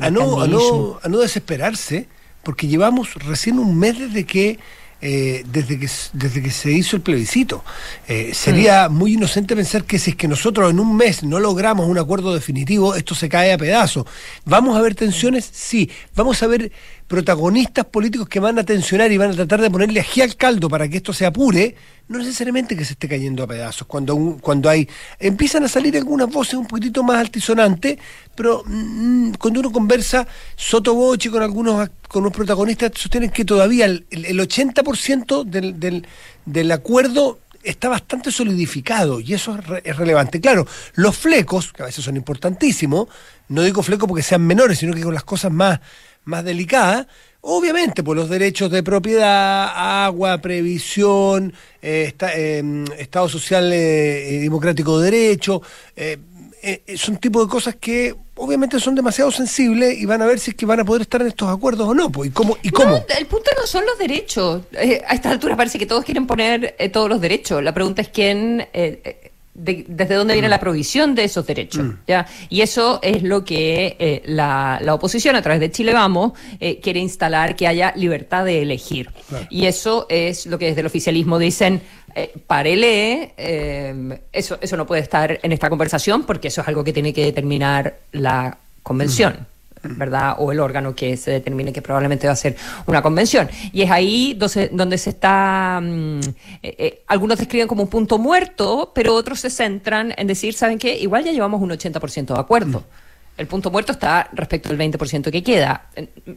[0.00, 2.08] a no desesperarse
[2.42, 4.58] porque llevamos recién un mes desde que
[5.00, 7.64] eh, desde, que, desde que se hizo el plebiscito.
[8.08, 8.94] Eh, sería mm.
[8.96, 12.34] muy inocente pensar que si es que nosotros en un mes no logramos un acuerdo
[12.34, 14.06] definitivo, esto se cae a pedazos.
[14.44, 15.48] ¿Vamos a ver tensiones?
[15.52, 15.88] Sí.
[16.16, 16.72] ¿Vamos a ver
[17.08, 20.68] protagonistas políticos que van a tensionar y van a tratar de ponerle ají al caldo
[20.68, 21.74] para que esto se apure,
[22.06, 23.86] no necesariamente que se esté cayendo a pedazos.
[23.86, 24.88] Cuando, cuando hay.
[25.18, 27.98] Empiezan a salir algunas voces un poquitito más altisonantes,
[28.34, 34.06] pero mm, cuando uno conversa sotoboche con algunos con los protagonistas, sostienen que todavía el,
[34.10, 36.06] el 80% del, del,
[36.44, 40.40] del acuerdo está bastante solidificado y eso es, relevante.
[40.40, 43.08] Claro, los flecos, que a veces son importantísimos,
[43.48, 45.80] no digo flecos porque sean menores, sino que con las cosas más
[46.28, 47.08] más delicada,
[47.40, 55.10] Obviamente, por los derechos de propiedad, agua, previsión, eh, eh, Estado Social eh, Democrático de
[55.10, 55.62] Derecho,
[56.96, 60.56] son tipo de cosas que obviamente son demasiado sensibles y van a ver si es
[60.56, 62.10] que van a poder estar en estos acuerdos o no.
[62.24, 62.58] ¿Y cómo?
[62.62, 63.02] ¿Y cómo?
[63.16, 64.62] el punto no son los derechos.
[64.74, 67.62] a esta altura parece que todos quieren poner todos los derechos.
[67.62, 68.66] La pregunta es quién
[69.58, 71.84] desde dónde viene la provisión de esos derechos.
[71.84, 71.92] Mm.
[72.06, 72.26] ¿ya?
[72.48, 77.00] Y eso es lo que eh, la, oposición, a través de Chile Vamos, eh, quiere
[77.00, 79.10] instalar, que haya libertad de elegir.
[79.50, 81.82] Y eso es lo que desde el oficialismo dicen,
[82.14, 86.82] eh, párele, eh, eso, eso no puede estar en esta conversación porque eso es algo
[86.82, 89.34] que tiene que determinar la convención.
[89.34, 89.57] Mm.
[89.82, 90.36] ¿Verdad?
[90.38, 93.48] O el órgano que se determine que probablemente va a ser una convención.
[93.72, 95.80] Y es ahí donde, se está.
[95.82, 100.54] Mm, eh, eh, algunos describen como un punto muerto, pero otros se centran en decir,
[100.54, 100.96] ¿saben qué?
[100.98, 102.84] Igual ya llevamos un 80% de acuerdo.
[103.38, 105.86] El punto muerto está respecto al 20% que queda.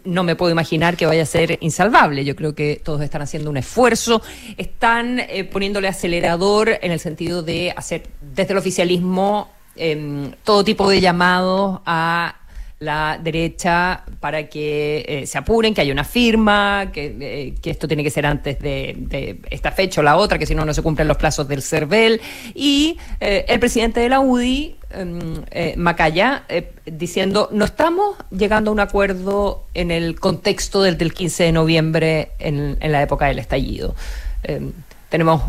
[0.06, 2.24] No me puedo imaginar que vaya a ser insalvable.
[2.24, 4.22] Yo creo que todos están haciendo un esfuerzo,
[4.56, 10.88] están eh, poniéndole acelerador en el sentido de hacer desde el oficialismo em, todo tipo
[10.88, 12.36] de llamados a
[12.82, 18.04] la derecha para que eh, se apuren, que haya una firma, que, eh, esto tiene
[18.04, 21.08] que ser antes de, esta fecha o la otra, que si no, no se cumplen
[21.08, 22.20] los plazos del CERVEL.
[22.56, 25.44] Y eh, el presidente de la UDI, em,
[25.78, 26.44] Macaya,
[26.88, 32.32] diciendo, no estamos llegando a un acuerdo en el contexto del, del 15 de noviembre,
[32.40, 33.94] en, en la época del estallido.
[34.42, 34.72] Em,
[35.10, 35.44] tenemos,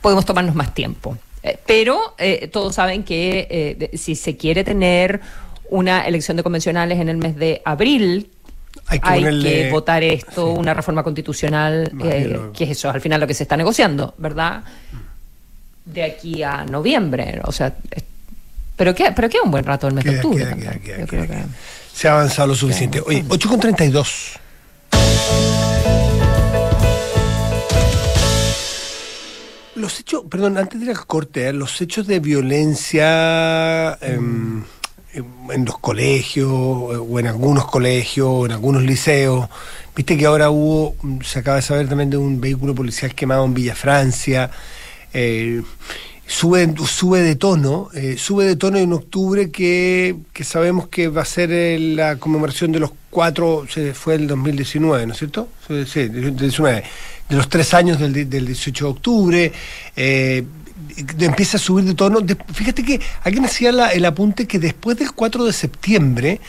[0.00, 1.16] podemos tomarnos más tiempo.
[1.64, 2.14] pero
[2.50, 5.20] todos saben que si se quiere tener
[5.70, 8.30] una elección de convencionales en el mes de abril.
[8.86, 13.34] Hay que, votar esto, una reforma constitucional, eh, que es eso, al final lo que
[13.34, 14.64] se está negociando, ¿verdad?
[15.84, 17.74] De aquí a noviembre, o sea,
[18.76, 20.46] pero queda, pero queda un buen rato el mes de octubre.
[21.92, 23.00] Se ha avanzado lo suficiente.
[23.06, 24.40] Oye, 8.32.
[29.76, 31.52] Los hechos, perdón, antes de al corte, ¿eh?
[31.52, 33.98] los hechos de violencia...
[34.00, 34.64] Em,
[35.14, 39.48] en los colegios o en algunos colegios o en algunos liceos.
[39.94, 43.54] Viste que ahora hubo, se acaba de saber también de un vehículo policial quemado en
[43.54, 44.50] Villa Francia.
[45.12, 45.62] Eh,
[46.26, 51.26] sube, sube de tono, eh, sube de tono en octubre que, sabemos que va a
[51.26, 55.48] ser eh, la conmemoración de los cuatro, se fue el 2019, ¿no es cierto?
[55.86, 56.82] Sí, 19,
[57.28, 59.52] de los tres años del, del 18 de octubre.
[59.94, 60.44] Eh,
[61.18, 62.20] empieza a subir de tono.
[62.52, 66.40] fíjate que alguien hacía el apunte que después del 4 de septiembre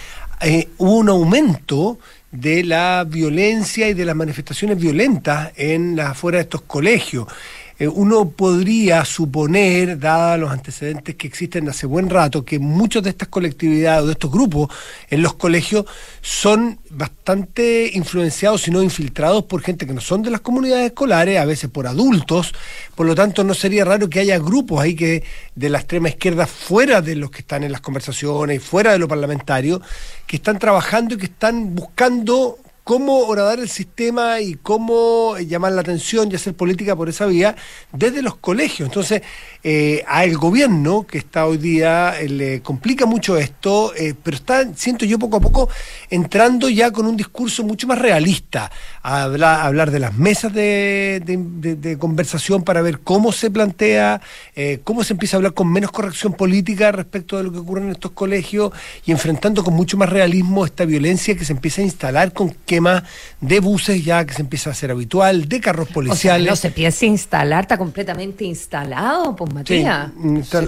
[0.42, 2.00] eh, hubo un aumento
[2.32, 7.28] de la violencia y de las manifestaciones violentas en las afuera de estos colegios.
[7.78, 13.10] Eh, uno podría suponer, dada los antecedentes que existen hace buen rato, que muchos de
[13.10, 14.70] estas colectividades o de estos grupos
[15.10, 15.86] en los colegios
[16.22, 21.38] son bastante influenciados, si no infiltrados por gente que no son de las comunidades escolares,
[21.38, 22.54] a veces por adultos.
[22.96, 26.48] Por lo tanto, no sería raro que haya grupos ahí que de la extrema izquierda,
[26.48, 29.82] fuera de los que están en las conversaciones y fuera de lo parlamentario,
[30.26, 35.82] que están trabajando y que están buscando cómo horadar el sistema y cómo llamar la
[35.82, 37.56] atención y hacer política por esa vía
[37.92, 38.88] desde los colegios.
[38.88, 39.24] Entonces,
[39.68, 44.64] eh, al gobierno que está hoy día eh, le complica mucho esto, eh, pero está,
[44.76, 45.70] siento yo poco a poco,
[46.12, 48.70] entrando ya con un discurso mucho más realista,
[49.02, 54.22] a hablar, de las mesas de, conversación para ver cómo se plantea,
[54.84, 57.90] cómo se empieza a hablar con menos corrección política respecto de lo que ocurre en
[57.90, 58.72] estos colegios
[59.04, 62.82] y enfrentando con mucho más realismo esta violencia que se empieza a instalar con que
[63.42, 66.48] de buses ya que se empieza a hacer habitual, de carros policiales.
[66.48, 70.12] no se empieza a instalar, está completamente instalado, pues Matías.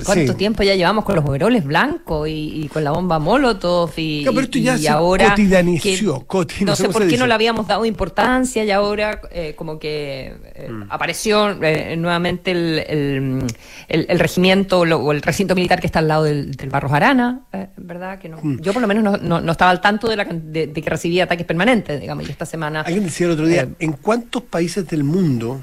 [0.06, 3.92] ¿Cuánto tiempo ya llevamos con los overoles blancos y, con la bomba Molotov?
[3.98, 8.64] Y, pero esto ya se ahora no, sé por qué no le habíamos dado importancia
[8.64, 10.84] y ahora eh, como que eh, mm.
[10.90, 13.46] apareció eh, nuevamente el,
[13.88, 17.42] el, regimiento o el recinto militar que está al lado del, del Barros Arana,
[17.78, 18.20] ¿verdad?
[18.20, 18.62] Que no, mm.
[18.62, 21.46] Yo por lo menos no, no, estaba al tanto de, la, de que recibía ataques
[21.46, 21.68] permanentes
[22.00, 22.82] digamos, y esta semana...
[22.82, 25.62] Alguien decía el otro día, eh, ¿en cuántos países del mundo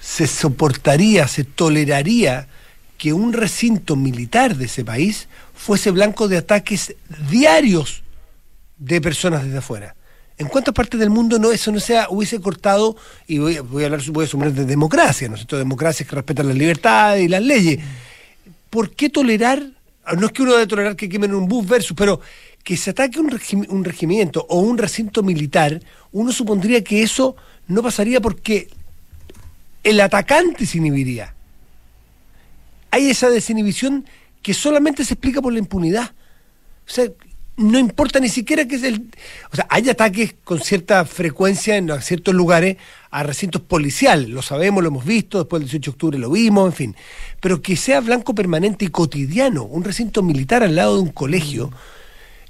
[0.00, 2.48] se soportaría, se toleraría
[2.98, 6.94] que un recinto militar de ese país fuese blanco de ataques
[7.30, 8.02] diarios
[8.78, 9.94] de personas desde afuera?
[10.38, 12.96] ¿En cuántas partes del mundo no eso no se hubiese cortado?
[13.26, 15.56] Y voy, voy a hablar, voy a sumar de democracia, ¿no es cierto?
[15.56, 17.80] Democracias que respetan las libertades y las leyes.
[18.68, 19.62] ¿Por qué tolerar?
[20.18, 22.20] No es que uno debe tolerar que quemen un bus versus, pero
[22.62, 23.30] que se ataque un,
[23.68, 25.80] un regimiento o un recinto militar,
[26.12, 27.36] uno supondría que eso
[27.68, 28.68] no pasaría porque
[29.82, 31.35] el atacante se inhibiría.
[32.90, 34.06] Hay esa desinhibición
[34.42, 36.12] que solamente se explica por la impunidad.
[36.86, 37.06] O sea,
[37.56, 39.10] no importa ni siquiera que es el...
[39.50, 42.76] O sea, hay ataques con cierta frecuencia en ciertos lugares
[43.10, 46.66] a recintos policiales, lo sabemos, lo hemos visto, después del 18 de octubre lo vimos,
[46.66, 46.96] en fin.
[47.40, 51.72] Pero que sea blanco permanente y cotidiano, un recinto militar al lado de un colegio,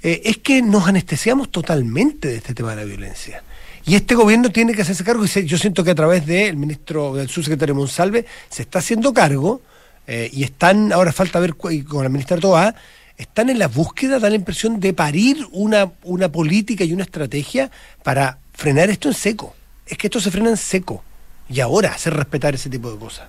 [0.01, 3.43] eh, es que nos anestesiamos totalmente de este tema de la violencia.
[3.85, 7.15] Y este gobierno tiene que hacerse cargo, y yo siento que a través del ministro,
[7.15, 9.61] del subsecretario Monsalve, se está haciendo cargo,
[10.07, 12.73] eh, y están, ahora falta ver con la ministra Toa,
[13.17, 17.69] están en la búsqueda, da la impresión de parir una, una política y una estrategia
[18.03, 19.55] para frenar esto en seco.
[19.85, 21.03] Es que esto se frena en seco.
[21.49, 23.27] Y ahora hacer respetar ese tipo de cosas.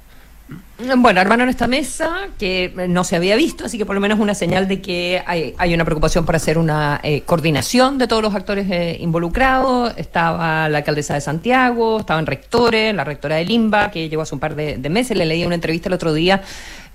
[0.96, 4.34] Bueno, armaron esta mesa que no se había visto, así que por lo menos una
[4.34, 8.70] señal de que hay, una preocupación por hacer una eh, coordinación de todos los actores
[8.70, 9.92] eh, involucrados.
[9.96, 14.40] Estaba la alcaldesa de Santiago, estaban rectores, la rectora de Limba, que llegó hace un
[14.40, 16.42] par de, meses, le leí una entrevista el otro día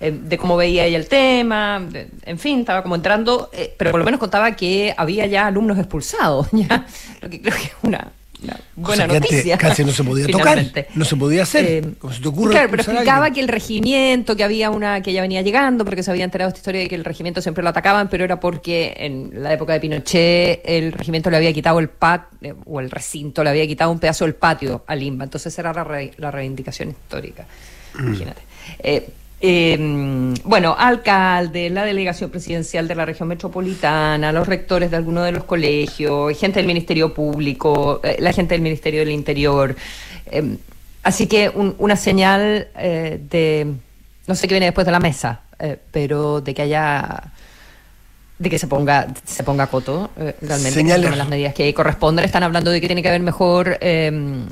[0.00, 1.86] eh, de cómo veía ella el tema,
[2.24, 6.48] en fin, estaba como entrando, pero por lo menos contaba que había ya alumnos expulsados,
[6.52, 6.86] ya,
[7.20, 8.12] lo que creo que es una
[8.76, 9.58] buena noticia.
[9.58, 11.64] casi no se podía tocar, no se podía hacer.
[11.64, 15.22] Eh, se te ocurre claro, pero explicaba que el regimiento, que había una que ya
[15.22, 18.08] venía llegando, porque se había enterado esta historia de que el regimiento siempre lo atacaban,
[18.08, 22.26] pero era porque en la época de Pinochet el regimiento le había quitado el pat
[22.40, 25.24] eh, o el recinto le había quitado un pedazo del patio a Limba.
[25.24, 27.46] Entonces era la, reivindicación histórica.
[27.94, 28.06] Mm.
[28.06, 28.42] Imagínate.
[28.78, 29.08] Eh,
[29.46, 29.76] eh,
[30.44, 35.44] bueno, alcalde, la delegación presidencial de la región metropolitana, los rectores de algunos de los
[35.44, 39.76] colegios, gente del Ministerio Público, eh, la gente del Ministerio del Interior.
[40.30, 40.56] Em,
[41.02, 43.66] así que una señal eh, de,
[44.26, 47.24] no sé qué viene después de la mesa, eh, pero de que haya
[48.38, 52.80] de que se ponga se ponga coto realmente las medidas que corresponden están hablando de
[52.80, 54.46] que tiene que haber mejor em,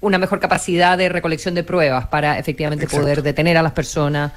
[0.00, 4.32] una mejor capacidad de recolección de pruebas para efectivamente poder detener a las personas.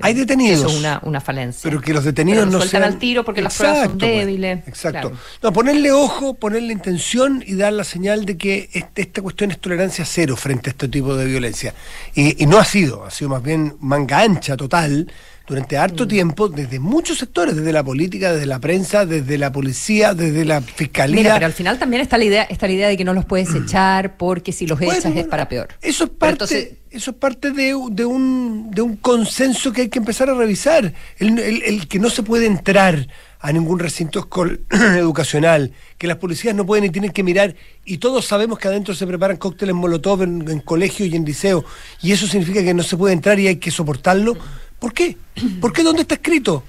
[0.00, 0.60] Hay detenidos.
[0.60, 1.60] Eso es una, una falencia.
[1.62, 4.10] Pero que los detenidos no sueltan al tiro porque las pruebas son pues.
[4.10, 4.66] débiles.
[4.66, 5.12] exacto.
[5.42, 9.60] No, ponerle ojo, ponerle intención y dar la señal de que este, esta cuestión es
[9.60, 11.74] tolerancia cero frente a este tipo de violencia.
[12.14, 15.12] Y, y no ha sido, ha sido más bien manga ancha total
[15.46, 20.14] durante harto tiempo desde muchos sectores, desde la política, desde la prensa, desde la policía,
[20.14, 21.16] desde la fiscalía.
[21.16, 23.24] Mira, pero al final también está la idea, está la idea de que no los
[23.24, 23.64] puedes mm.
[23.64, 25.68] echar porque si los echas es para peor.
[25.80, 30.28] Eso es parte, eso es parte de, un, de un consenso que hay que empezar
[30.28, 30.92] a revisar.
[31.18, 33.08] El, que no se puede entrar
[33.40, 34.28] a ningún recinto
[34.70, 38.94] educacional, que las policías no pueden y tienen que mirar, y todos sabemos que adentro
[38.94, 41.64] se preparan cócteles molotov en, en colegio y en liceo,
[42.02, 44.36] y eso significa que no se puede entrar y hay que soportarlo.
[44.82, 45.16] ¿Por qué?
[45.60, 46.64] ¿Por qué dónde está escrito?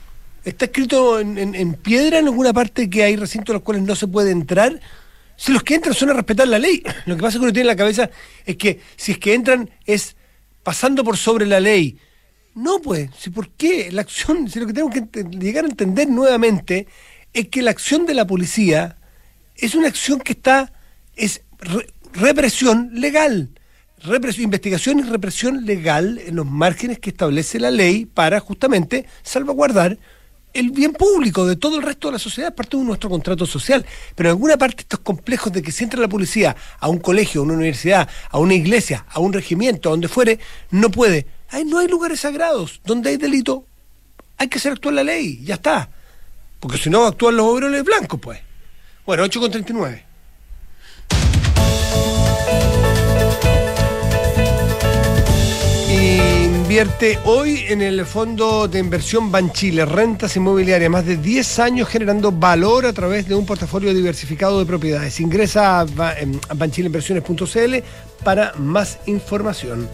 [0.46, 4.08] ¿Está escrito en, piedra en alguna parte que hay recintos en los cuales no se
[4.08, 4.80] puede entrar?
[5.36, 7.52] Si los que entran son a respetar la ley, lo que pasa es que uno
[7.52, 8.12] tiene en la cabeza
[8.46, 10.16] es que si es que entran es
[10.62, 11.98] pasando por sobre la ley.
[12.54, 16.08] No, pues, si por qué la acción, si lo que tenemos que llegar a entender
[16.08, 16.86] nuevamente
[17.34, 18.96] es que la acción de la policía
[19.56, 20.72] es una acción que está,
[21.16, 21.42] es
[22.14, 23.50] represión legal
[24.40, 29.98] investigación y represión legal en los márgenes que establece la ley para justamente salvaguardar
[30.54, 33.86] el bien público de todo el resto de la sociedad, parte de nuestro contrato social.
[34.16, 37.42] Pero en alguna parte estos complejos de que si entra la policía a un colegio,
[37.42, 40.40] a una universidad, a una iglesia, a un regimiento, a donde fuere,
[40.70, 41.26] no puede.
[41.50, 42.82] Ahí no hay lugares sagrados.
[42.86, 43.66] Donde hay delito,
[44.38, 45.90] hay que hacer actuar la ley, ya está.
[46.60, 48.40] Porque si no, actúan los obreros blancos, pues.
[49.06, 50.13] Bueno, 8 con 39.
[56.74, 62.32] Invierte hoy en el fondo de inversión Banchile, rentas inmobiliarias, más de 10 años generando
[62.32, 65.20] valor a través de un portafolio diversificado de propiedades.
[65.20, 65.86] Ingresa a
[66.56, 67.76] banchileinversiones.cl
[68.24, 69.88] para más información.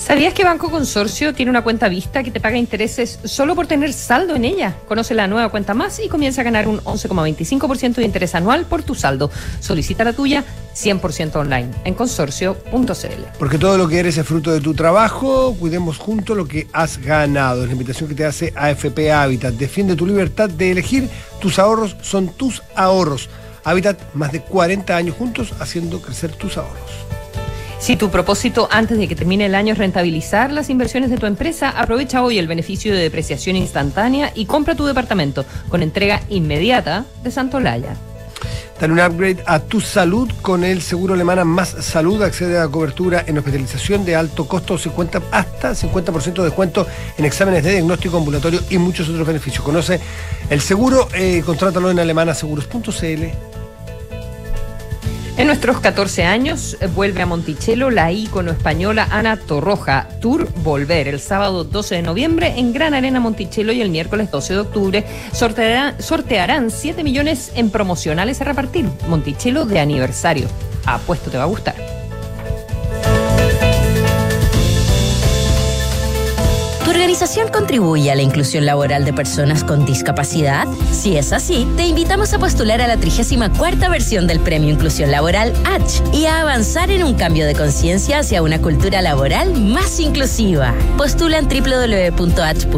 [0.00, 3.92] ¿Sabías que Banco Consorcio tiene una cuenta vista que te paga intereses solo por tener
[3.92, 4.74] saldo en ella?
[4.88, 8.82] Conoce la nueva cuenta más y comienza a ganar un 11,25% de interés anual por
[8.82, 9.30] tu saldo.
[9.60, 10.42] Solicita la tuya
[10.74, 13.38] 100% online en consorcio.cl.
[13.38, 16.96] Porque todo lo que eres es fruto de tu trabajo, cuidemos juntos lo que has
[16.96, 17.62] ganado.
[17.62, 19.52] Es la invitación que te hace AFP Habitat.
[19.52, 21.10] Defiende tu libertad de elegir,
[21.42, 23.28] tus ahorros son tus ahorros.
[23.64, 27.19] Habitat, más de 40 años juntos haciendo crecer tus ahorros.
[27.80, 31.24] Si tu propósito antes de que termine el año es rentabilizar las inversiones de tu
[31.24, 37.06] empresa, aprovecha hoy el beneficio de depreciación instantánea y compra tu departamento con entrega inmediata
[37.24, 37.96] de Santolaya.
[38.78, 42.22] Dale un upgrade a tu salud con el seguro alemana Más Salud.
[42.22, 47.64] Accede a cobertura en hospitalización de alto costo, 50, hasta 50% de descuento en exámenes
[47.64, 49.64] de diagnóstico ambulatorio y muchos otros beneficios.
[49.64, 50.00] Conoce
[50.50, 53.49] el seguro, eh, contrátalo en alemanaseguros.cl
[55.40, 61.08] En nuestros 14 años eh, vuelve a Monticello la ícono española Ana Torroja, Tour Volver,
[61.08, 65.06] el sábado 12 de noviembre en Gran Arena Monticello y el miércoles 12 de octubre
[65.32, 68.84] sortearán, sortearán 7 millones en promocionales a repartir.
[69.08, 70.46] Monticello de aniversario.
[70.84, 71.99] Apuesto te va a gustar.
[77.10, 80.68] Organización contribuye a la inclusión laboral de personas con discapacidad?
[80.92, 85.52] Si es así, te invitamos a postular a la 34 versión del Premio Inclusión Laboral
[85.64, 90.72] H y a avanzar en un cambio de conciencia hacia una cultura laboral más inclusiva.
[90.96, 92.76] Postula en www.h.cl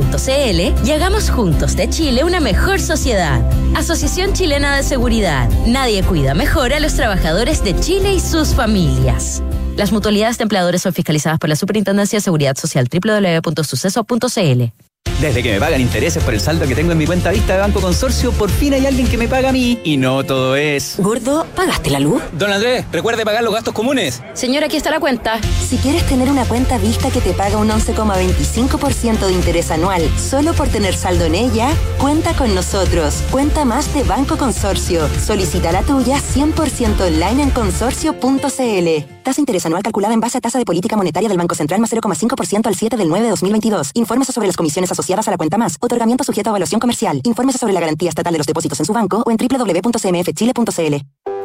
[0.87, 3.43] y hagamos juntos de Chile una mejor sociedad.
[3.77, 5.47] Asociación Chilena de Seguridad.
[5.67, 9.43] Nadie cuida mejor a los trabajadores de Chile y sus familias.
[9.77, 14.73] Las mutualidades de empleadores son fiscalizadas por la Superintendencia de Seguridad Social www.suceso.cl.
[15.21, 17.61] Desde que me pagan intereses por el saldo que tengo en mi cuenta vista de
[17.61, 19.79] Banco Consorcio, por fin hay alguien que me paga a mí.
[19.85, 20.97] Y no todo es.
[20.99, 22.21] Gordo, ¿pagaste la luz?
[22.33, 24.21] Don Andrés, recuerde pagar los gastos comunes.
[24.35, 25.41] Señora, aquí está la cuenta.
[25.41, 30.55] Si quieres tener una cuenta vista que te paga un 11,25% de interés anual solo
[30.55, 33.23] por tener saldo en ella, cuenta con nosotros.
[33.31, 35.09] Cuenta más de Banco Consorcio.
[35.25, 39.22] Solicita la tuya 100% online en consorcio.cl.
[39.23, 41.93] Tasa interés anual calculada en base a tasa de política monetaria del Banco Central más
[41.93, 43.93] 0,5% al 7 del 9 de 2022.
[43.95, 45.77] Informes sobre las comisiones asociadas a la cuenta más.
[45.81, 47.21] Otorgamiento sujeto a evaluación comercial.
[47.25, 51.32] Informes sobre la garantía estatal de los depósitos en su banco o en www.cmfchile.cl.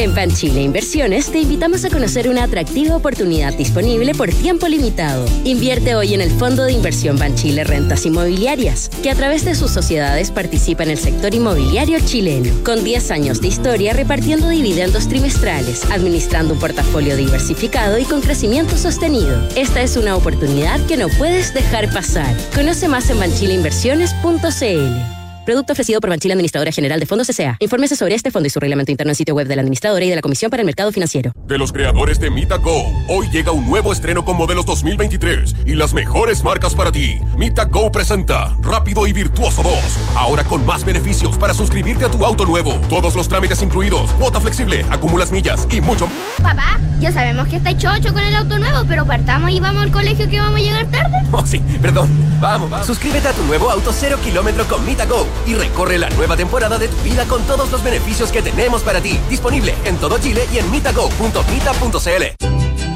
[0.00, 5.26] En Banchile Inversiones te invitamos a conocer una atractiva oportunidad disponible por tiempo limitado.
[5.44, 9.70] Invierte hoy en el Fondo de Inversión Banchile Rentas Inmobiliarias, que a través de sus
[9.70, 15.84] sociedades participa en el sector inmobiliario chileno, con 10 años de historia repartiendo dividendos trimestrales,
[15.90, 19.46] administrando un portafolio diversificado y con crecimiento sostenido.
[19.54, 22.34] Esta es una oportunidad que no puedes dejar pasar.
[22.54, 25.19] Conoce más en banchileinversiones.cl.
[25.50, 27.56] Producto ofrecido por Banchila Administradora General de Fondos S.A.
[27.58, 30.08] Infórmese sobre este fondo y su reglamento interno en sitio web de la administradora y
[30.08, 31.32] de la Comisión para el Mercado Financiero.
[31.48, 35.92] De los creadores de MitaGo, hoy llega un nuevo estreno con modelos 2023 y las
[35.92, 37.18] mejores marcas para ti.
[37.36, 39.74] MitaGo presenta Rápido y Virtuoso 2.
[40.14, 42.80] Ahora con más beneficios para suscribirte a tu auto nuevo.
[42.88, 46.08] Todos los trámites incluidos, cuota flexible, acumulas millas y mucho.
[46.40, 49.90] Papá, ya sabemos que está chocho con el auto nuevo, pero partamos y vamos al
[49.90, 51.16] colegio que vamos a llegar tarde.
[51.32, 52.08] Oh, sí, perdón.
[52.40, 52.86] Vamos, vamos.
[52.86, 56.88] Suscríbete a tu nuevo auto cero kilómetro con MitaGo y recorre la nueva temporada de
[56.88, 59.18] tu vida con todos los beneficios que tenemos para ti.
[59.28, 62.46] Disponible en todo Chile y en mitago.mita.cl.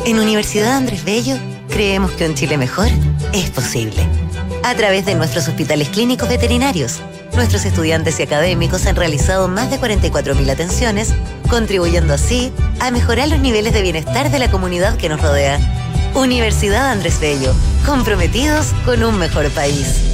[0.07, 1.36] En Universidad Andrés Bello
[1.68, 2.88] creemos que un Chile mejor
[3.32, 4.07] es posible.
[4.62, 7.01] A través de nuestros hospitales clínicos veterinarios,
[7.34, 11.12] nuestros estudiantes y académicos han realizado más de 44.000 atenciones,
[11.51, 15.59] contribuyendo así a mejorar los niveles de bienestar de la comunidad que nos rodea.
[16.14, 17.53] Universidad Andrés Bello,
[17.84, 20.14] comprometidos con un mejor país.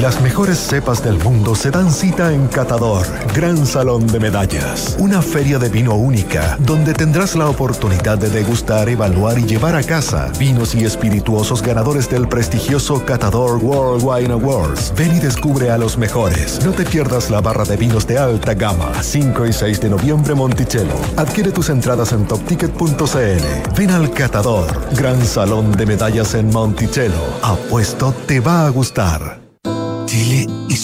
[0.00, 5.22] Las mejores cepas del mundo se dan cita en Catador, Gran Salón de Medallas, una
[5.22, 10.30] feria de vino única, donde tendrás la oportunidad de degustar, evaluar y llevar a casa
[10.38, 14.92] vinos y espirituosos ganadores del prestigioso Catador World Wine Awards.
[14.96, 16.64] Ven y descubre a los mejores.
[16.64, 20.34] No te pierdas la barra de vinos de alta gama, 5 y 6 de noviembre
[20.34, 20.94] Monticello.
[21.16, 23.76] Adquiere tus entradas en topticket.cl.
[23.76, 27.24] Ven al Catador, Gran Salón de Medallas en Monticello.
[27.42, 29.45] Apuesto te va a gustar.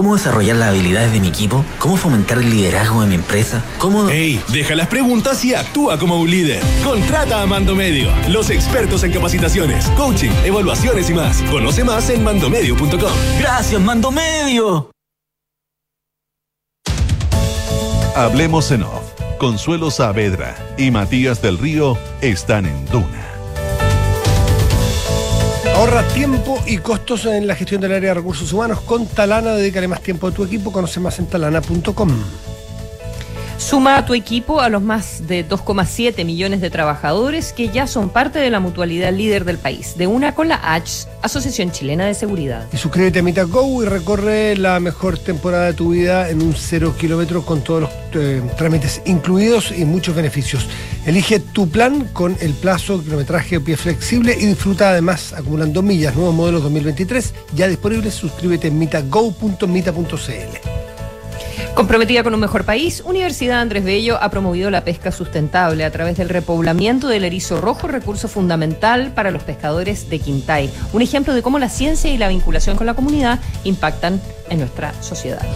[0.00, 4.08] cómo desarrollar las habilidades de mi equipo, cómo fomentar el liderazgo de mi empresa, cómo...
[4.08, 4.42] ¡Ey!
[4.48, 6.62] Deja las preguntas y actúa como un líder.
[6.82, 11.42] Contrata a Mando Medio, los expertos en capacitaciones, coaching, evaluaciones y más.
[11.50, 13.12] Conoce más en mandomedio.com.
[13.40, 14.90] Gracias, Mando Medio.
[18.16, 19.02] Hablemos en off.
[19.36, 23.29] Consuelo Saavedra y Matías del Río están en Duna.
[25.80, 28.82] Ahorra tiempo y costos en la gestión del área de recursos humanos.
[28.82, 30.70] Con Talana, dedícale más tiempo a tu equipo.
[30.70, 32.10] Conoce más en talana.com.
[33.60, 38.08] Suma a tu equipo a los más de 2,7 millones de trabajadores que ya son
[38.08, 42.14] parte de la mutualidad líder del país, de una con la ACHS, Asociación Chilena de
[42.14, 42.66] Seguridad.
[42.72, 46.94] Y suscríbete a MitaGo y recorre la mejor temporada de tu vida en un cero
[46.98, 50.66] kilómetro con todos los eh, trámites incluidos y muchos beneficios.
[51.04, 56.16] Elige tu plan con el plazo, kilometraje o pie flexible y disfruta además acumulando millas.
[56.16, 58.14] Nuevos modelos 2023 ya disponibles.
[58.14, 60.69] Suscríbete en mitago.mita.cl.
[61.74, 66.16] Comprometida con un mejor país, Universidad Andrés Bello ha promovido la pesca sustentable a través
[66.16, 70.70] del repoblamiento del erizo rojo, recurso fundamental para los pescadores de Quintay.
[70.92, 74.92] Un ejemplo de cómo la ciencia y la vinculación con la comunidad impactan en nuestra
[75.00, 75.46] sociedad.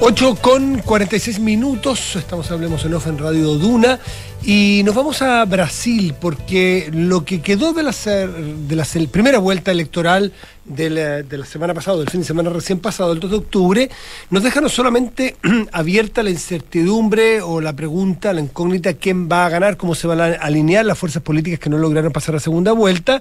[0.00, 3.98] 8 con 46 minutos, estamos Hablemos en Off en Radio Duna
[4.42, 9.70] y nos vamos a Brasil porque lo que quedó de la, de la primera vuelta
[9.70, 10.32] electoral
[10.64, 13.36] de la, de la, semana pasada, del fin de semana recién pasado, el 2 de
[13.36, 13.90] octubre,
[14.30, 15.36] nos deja no solamente
[15.72, 20.20] abierta la incertidumbre o la pregunta, la incógnita, quién va a ganar, cómo se van
[20.20, 23.20] a alinear las fuerzas políticas que no lograron pasar a segunda vuelta,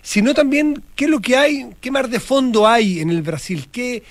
[0.00, 3.68] sino también qué es lo que hay, qué mar de fondo hay en el Brasil,
[3.70, 4.02] qué,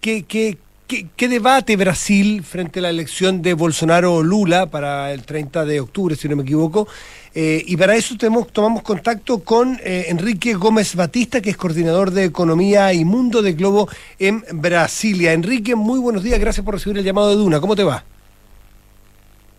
[0.00, 0.58] qué, qué
[0.90, 5.78] ¿Qué, debate Brasil frente a la elección de Bolsonaro o Lula para el 30 de
[5.78, 6.88] octubre, si no me equivoco?
[7.32, 12.10] Eh, y para eso tenemos, tomamos contacto con eh, Enrique Gómez Batista, que es coordinador
[12.10, 13.88] de Economía y Mundo de Globo
[14.18, 15.32] en Brasilia.
[15.32, 17.60] Enrique, muy buenos días, gracias por recibir el llamado de Duna.
[17.60, 18.02] ¿Cómo te va?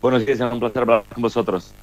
[0.01, 1.73] Buenos días, es un placer hablar con vosotros.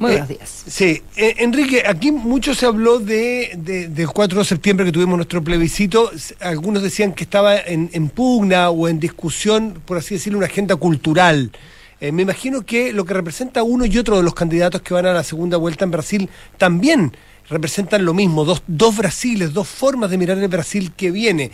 [0.00, 0.64] Muy buenos días.
[0.66, 3.52] Sí, eh, Enrique, aquí mucho se habló de,
[3.90, 6.10] del 4 de septiembre que tuvimos nuestro plebiscito.
[6.40, 11.52] Algunos decían que estaba en, pugna o en discusión, por así decirlo, una agenda cultural.
[12.00, 15.04] Eh, me imagino que lo que representa uno y otro de los candidatos que van
[15.04, 17.14] a la segunda vuelta en Brasil también
[17.50, 21.50] representan lo mismo, dos, dos Brasiles, dos formas de mirar el Brasil que viene.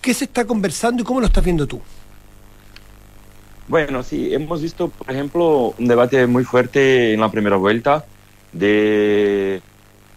[0.00, 1.80] ¿Qué se está conversando y cómo lo estás viendo tú?
[3.68, 8.06] Bueno, sí, hemos visto, por ejemplo, un debate muy fuerte en la primera vuelta
[8.50, 9.60] de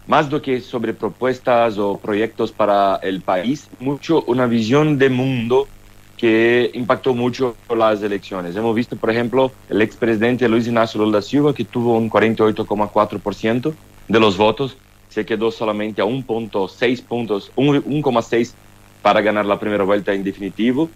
[0.06, 5.68] más que sobre propuestas o proyectos para el país, mucho una visión de mundo
[6.16, 8.56] que impactó mucho las elecciones.
[8.56, 13.74] Hemos visto, por ejemplo, el expresidente Luis Ignacio Lula Silva, que tuvo un 48,4%
[14.08, 14.78] de los votos,
[15.10, 18.54] se quedó solamente a 1.6 puntos, 1,6
[19.02, 20.88] para ganar la primera vuelta en definitivo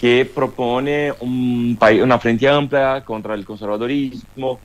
[0.00, 4.58] que propone un, una frente amplia contra el conservadorismo,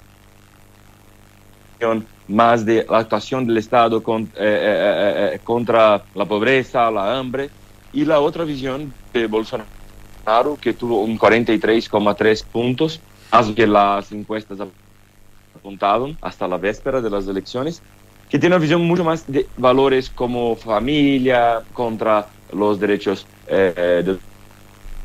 [2.30, 7.50] más de la actuación del Estado eh, eh, eh, contra la pobreza, la hambre,
[7.92, 9.68] y la otra visión de Bolsonaro,
[10.62, 14.58] que tuvo un 43,3 puntos, más que las encuestas
[15.54, 17.82] apuntaron hasta la víspera de las elecciones,
[18.30, 24.18] que tiene una visión mucho más de valores como familia, contra los derechos de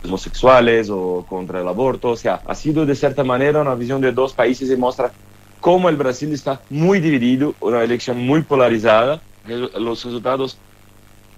[0.05, 2.11] homosexuales o contra el aborto.
[2.11, 5.13] O sea, ha sido de cierta manera una visión de dos países y muestra
[5.61, 9.21] cómo el Brasil está muy dividido, una elección muy polarizada.
[9.47, 10.59] Los resultados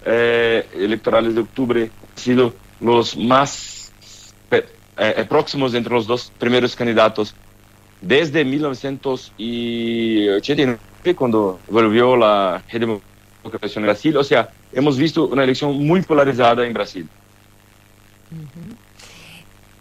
[0.05, 3.91] eh, electorales de octubre han sido los más
[4.51, 4.65] eh,
[4.97, 7.33] eh, próximos entre los dos primeros candidatos
[8.01, 14.17] desde 1989, cuando volvió la democracia en Brasil.
[14.17, 17.07] O sea, hemos visto una elección muy polarizada en Brasil.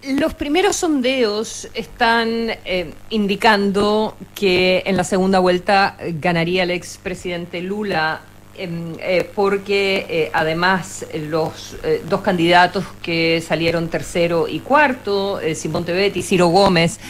[0.03, 8.21] Los primeros sondeos están eh, indicando que en la segunda vuelta ganaría el expresidente Lula
[8.57, 11.77] eh, porque eh, además los
[12.09, 17.01] dos candidatos que salieron tercero y cuarto, Simón Tebet y Ciro Gómez,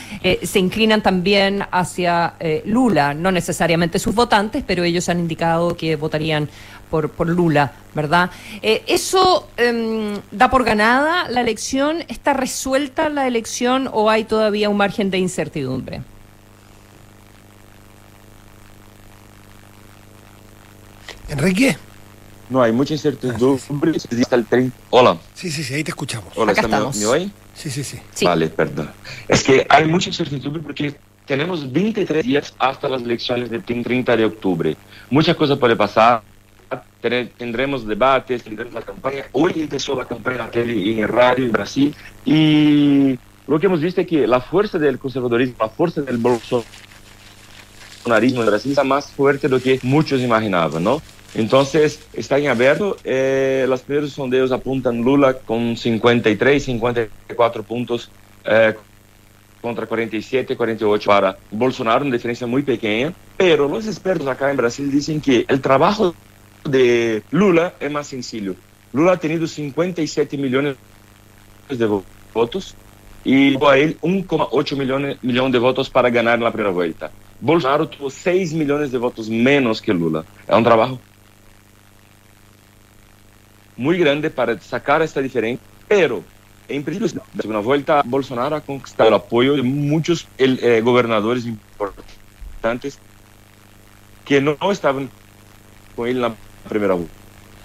[0.42, 2.34] se inclinan también hacia
[2.64, 6.48] Lula, no necesariamente sus votantes, pero ellos han indicado que votarían
[6.92, 8.30] por, por Lula, ¿verdad?
[8.60, 12.04] Eh, ¿Eso em, da por ganada la elección?
[12.06, 16.02] ¿Está resuelta la elección o hay todavía un margen de incertidumbre?
[21.32, 21.76] Enrique.
[22.50, 23.92] No, hay mucha incertidumbre.
[23.96, 24.76] Hasta el 30.
[24.90, 25.16] Hola.
[25.34, 26.32] Sí, sí, sí, ahí te escuchamos.
[26.36, 28.90] Hola, ¿está ¿me, ¿me Sí, sí, sí, Vale, perdón.
[29.28, 30.94] Es que hay mucha incertidumbre porque
[31.26, 34.76] tenemos 23 días hasta las elecciones del 30 de octubre.
[35.10, 36.22] Muchas cosas puede pasar
[37.00, 39.24] tendremos debates, tendremos la campaña.
[39.32, 44.06] Hoy empezó la campaña en en radio en Brasil y lo que hemos visto es
[44.06, 49.56] que la fuerza del conservadorismo, la fuerza del bolsonarismo en Brasil está más fuerte de
[49.56, 51.02] lo que muchos imaginaban, ¿no?
[51.34, 52.96] Entonces, está en abierto.
[53.04, 58.10] Eh, primeros sondeos apuntan Lula con 53, 54 puntos
[58.44, 58.74] eh,
[59.60, 64.90] contra 47, 48 para Bolsonaro, una diferencia muy pequeña, pero los expertos acá en Brasil
[64.90, 66.14] dicen que el trabajo
[66.64, 68.56] de Lula es más sencillo.
[68.92, 70.76] Lula ha tenido 57 millones
[71.68, 72.02] de
[72.34, 72.74] votos
[73.24, 77.10] y a él 1,8 millones, de votos para ganar la primera vuelta.
[77.40, 80.24] Bolsonaro tuvo 6 millones de votos menos que Lula.
[80.46, 80.98] Es un trabajo
[83.76, 86.22] muy grande para sacar esta diferencia, pero
[86.68, 92.98] en principio, la segunda vuelta, Bolsonaro ha conquistado el apoyo de muchos eh, gobernadores importantes
[94.24, 95.10] que no estaban
[95.96, 96.34] con él en la
[96.68, 96.96] primera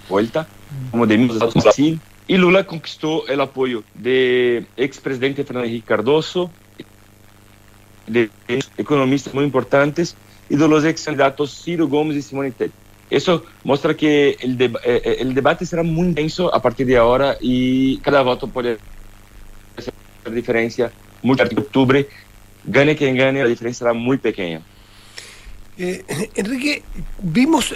[0.08, 0.46] vuelta,
[0.90, 1.16] como de
[1.54, 6.50] Brasil, y Lula conquistó el apoyo de expresidente Fernando Henrique Cardoso,
[8.06, 8.30] de
[8.76, 10.16] economistas muy importantes
[10.50, 12.72] y de los ex candidatos Ciro Gomes y Simone Tebet.
[13.10, 17.98] Eso muestra que eh, eh, el, debate será muy intenso a partir de ahora y
[17.98, 18.78] cada voto puede
[19.76, 19.94] hacer
[20.32, 20.92] diferencia
[21.22, 22.08] mucho en octubre.
[22.64, 24.60] Gane quien gane, la diferencia será muy pequeña.
[25.78, 26.04] Eh,
[26.34, 26.82] Enrique,
[27.22, 27.74] vimos,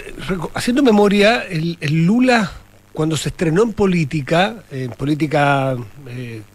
[0.53, 2.51] haciendo memoria, el, Lula
[2.91, 5.75] cuando se estrenó en política, en política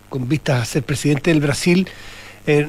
[0.09, 1.89] con vistas a ser presidente del Brasil,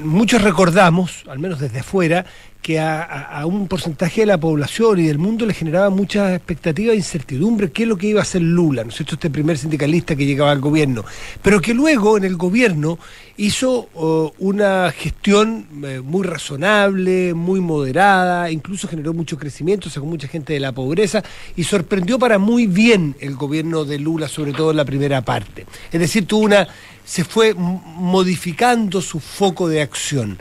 [0.02, 2.26] muchos recordamos, al menos desde afuera,
[2.62, 6.98] que a, un porcentaje de la población y del mundo le generaba mucha expectativa e
[6.98, 9.16] incertidumbre qué es lo que iba a hacer Lula, ¿no es cierto?
[9.16, 11.06] Este primer sindicalista que llegaba al gobierno,
[11.42, 13.00] pero que luego en el gobierno
[13.38, 20.28] hizo uh, una gestión eh, muy razonable, muy moderada, incluso generó mucho crecimiento, sacó mucha
[20.28, 21.24] gente de la pobreza
[21.56, 25.66] y sorprendió para muy bien el gobierno de Lula, sobre todo en la primera parte.
[25.92, 26.68] Es decir, tuvo una
[27.10, 30.38] se fue modificando su foco de acción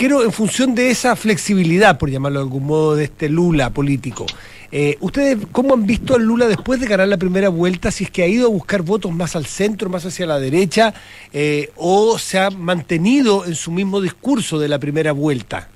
[0.00, 4.24] quiero, en función de esa flexibilidad, por llamarlo de algún modo, de este Lula político,
[4.72, 7.90] eh, ¿ustedes cómo han visto al Lula después de ganar la primera vuelta?
[7.90, 10.94] Si es que ha ido a buscar votos más al centro, más hacia la derecha,
[11.34, 15.68] eh, o se ha mantenido en su mismo discurso de la primera vuelta.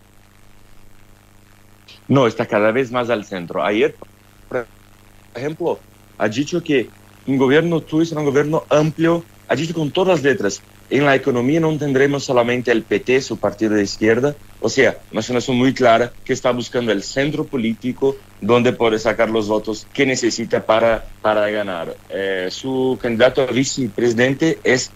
[2.08, 3.62] No, está cada vez más al centro.
[3.62, 3.94] Ayer,
[4.48, 4.66] por
[5.34, 5.78] ejemplo,
[6.16, 6.88] ha dicho que
[7.26, 10.62] un gobierno tuyo será un gobierno amplio, ha dicho con todas las letras,
[10.98, 15.22] en la economía no tendremos solamente el PT, su partido de izquierda, o sea, una
[15.22, 20.06] situación muy clara que está buscando el centro político donde puede sacar los votos que
[20.06, 21.96] necesita para, para ganar.
[22.10, 24.92] Eh, su candidato a vicepresidente es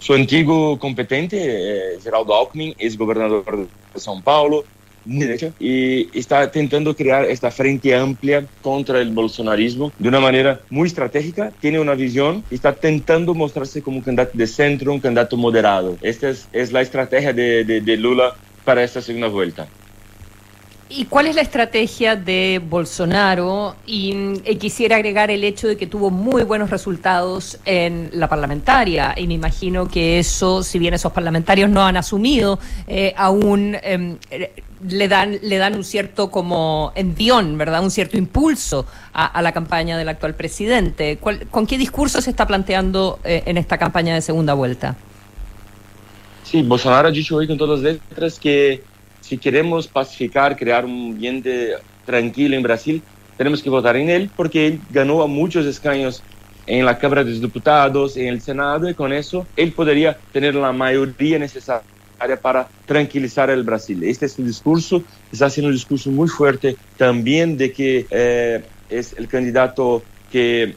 [0.00, 4.64] su antiguo competente, eh, Geraldo Alckmin, es gobernador de São Paulo,
[5.06, 11.52] y está intentando crear esta frente amplia contra el bolsonarismo de una manera muy estratégica,
[11.60, 15.96] tiene una visión y está intentando mostrarse como un candidato de centro, un candidato moderado.
[16.02, 18.34] Esta es, es la estrategia de, de, de Lula
[18.64, 19.66] para esta segunda vuelta.
[20.94, 23.76] ¿Y cuál es la estrategia de Bolsonaro?
[23.86, 24.14] Y,
[24.44, 29.14] y, quisiera agregar el hecho de que tuvo muy buenos resultados en la parlamentaria.
[29.16, 34.18] Y me imagino que eso, si bien esos parlamentarios no han asumido, eh, aún eh,
[34.86, 37.82] le, dan, le dan un cierto como envión, ¿verdad?
[37.82, 38.84] Un cierto impulso
[39.14, 41.16] a, la campaña del actual presidente.
[41.16, 44.94] ¿Cuál, ¿Con qué discurso se está planteando eh, en esta campaña de segunda vuelta?
[46.44, 48.91] Sí, Bolsonaro ha dicho hoy con todas las letras que
[49.32, 51.72] si queremos pacificar, crear un ambiente
[52.04, 53.02] tranquilo en Brasil,
[53.38, 56.22] tenemos que votar en él porque él ganó muchos escaños
[56.66, 60.54] en la Cámara de los Diputados, en el Senado, y con eso él podría tener
[60.54, 61.82] la mayoría necesaria
[62.42, 64.04] para tranquilizar el Brasil.
[64.04, 65.02] Este es un discurso,
[65.32, 70.74] está haciendo un discurso muy fuerte también de que eh, es el candidato que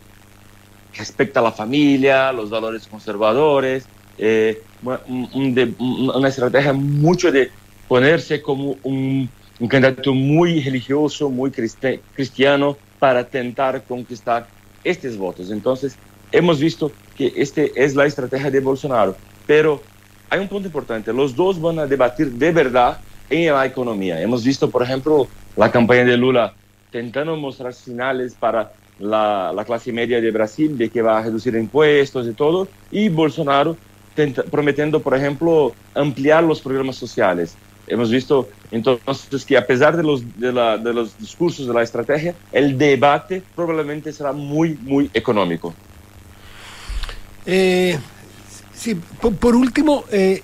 [0.97, 3.85] respecta a la familia, los valores conservadores,
[4.17, 7.51] eh, una estrategia mucho de
[7.87, 9.29] ponerse como un,
[9.59, 14.47] un candidato muy religioso, muy cristiano, para intentar conquistar
[14.83, 15.51] estos votos.
[15.51, 15.97] Entonces,
[16.31, 19.15] hemos visto que este es la estrategia de Bolsonaro,
[19.45, 19.81] pero
[20.29, 24.21] hay un punto importante, los dos van a debatir de verdad en la economía.
[24.21, 26.53] Hemos visto, por ejemplo, la campaña de Lula
[26.87, 31.55] intentando mostrar señales para la, la clase media de Brasil de que va a reducir
[31.55, 33.75] impuestos y todo, y Bolsonaro
[34.15, 37.55] tenta, prometiendo, por ejemplo, ampliar los programas sociales.
[37.87, 41.83] Hemos visto entonces que a pesar de los, de, la, de los discursos de la
[41.83, 45.73] estrategia, el debate probablemente será muy, muy económico.
[47.45, 47.97] Eh,
[48.73, 50.41] sí, por, por último, eh,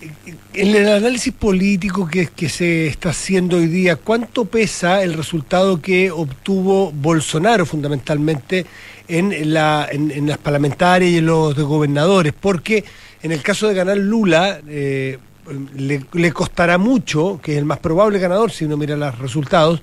[0.54, 5.82] en el análisis político que, que se está haciendo hoy día, ¿cuánto pesa el resultado
[5.82, 8.68] que obtuvo Bolsonaro fundamentalmente
[9.08, 12.34] en, la, en, en las parlamentarias y en los de gobernadores?
[12.40, 12.84] Porque
[13.24, 15.18] en el caso de ganar Lula, eh,
[15.76, 19.82] le, costará mucho, que es el más probable ganador si uno mira los resultados,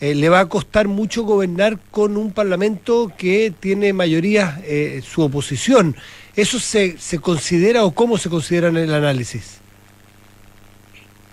[0.00, 5.22] eh, le va a costar mucho gobernar con un parlamento que tiene mayoría eh, su
[5.22, 5.94] oposición.
[6.34, 9.60] ¿Eso se, se considera o cómo se considera en el análisis?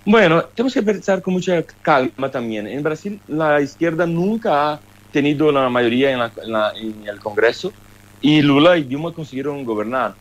[0.04, 2.66] Bueno, tenemos que pensar con mucha calma también.
[2.66, 4.80] En Brasil la izquierda nunca ha
[5.12, 7.72] tenido la mayoría en, en el Congreso
[8.20, 10.14] y Lula y Dilma consiguieron gobernar.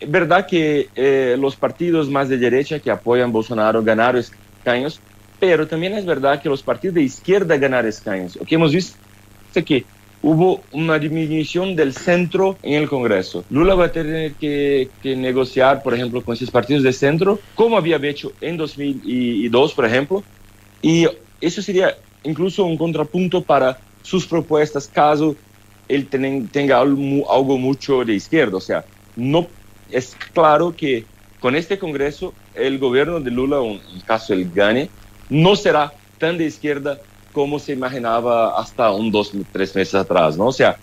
[0.00, 5.00] Es verdad que eh, los partidos más de derecha que apoyan Bolsonaro ganaron escaños,
[5.40, 8.36] pero también es verdad que los partidos de izquierda ganaron escaños.
[8.36, 8.96] Lo que hemos visto
[9.54, 9.84] es que
[10.22, 13.44] hubo una disminución del centro en el Congreso.
[13.50, 17.76] Lula va a tener que, que negociar, por ejemplo, con esos partidos de centro, como
[17.76, 20.24] había hecho en 2002, por ejemplo,
[20.82, 21.06] y
[21.40, 25.36] eso sería incluso un contrapunto para sus propuestas caso
[25.88, 28.56] él tenga algo, algo mucho de izquierda.
[28.56, 28.84] O sea,
[29.16, 29.46] no
[29.90, 31.04] es claro que
[31.40, 34.90] con este Congreso el gobierno de Lula, en caso él gane,
[35.28, 36.98] no será tan de izquierda
[37.32, 40.46] como se imaginaba hasta un dos, tres meses atrás, ¿no?
[40.46, 40.76] O sea,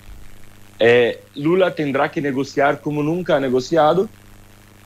[0.79, 4.07] eh, Lula tendrá que negociar como nunca ha negociado,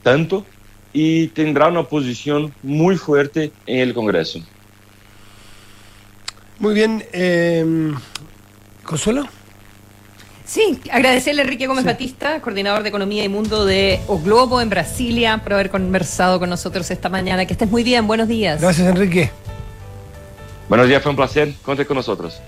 [0.01, 0.45] tanto,
[0.93, 4.39] y tendrá una posición muy fuerte en el Congreso.
[6.57, 7.03] Muy bien.
[7.13, 7.93] eh,
[8.83, 9.27] ¿Consuelo?
[10.49, 14.69] Sí, agradecerle a Enrique Gómez Batista, coordinador de Economía y Mundo de O Globo en
[14.71, 17.45] Brasilia, por haber conversado con nosotros esta mañana.
[17.45, 18.59] Que estés muy bien, buenos días.
[18.59, 19.29] Gracias, Enrique.
[20.67, 21.53] Buenos días, fue un placer.
[21.63, 22.41] Cuente con nosotros.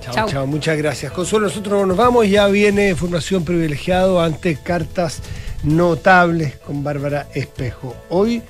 [0.00, 0.28] Chao, Chao.
[0.30, 1.12] chao, muchas gracias.
[1.12, 5.20] Consuelo, nosotros nos vamos, ya viene formación privilegiado ante cartas
[5.62, 7.94] notables con Bárbara Espejo.
[8.08, 8.40] Hoy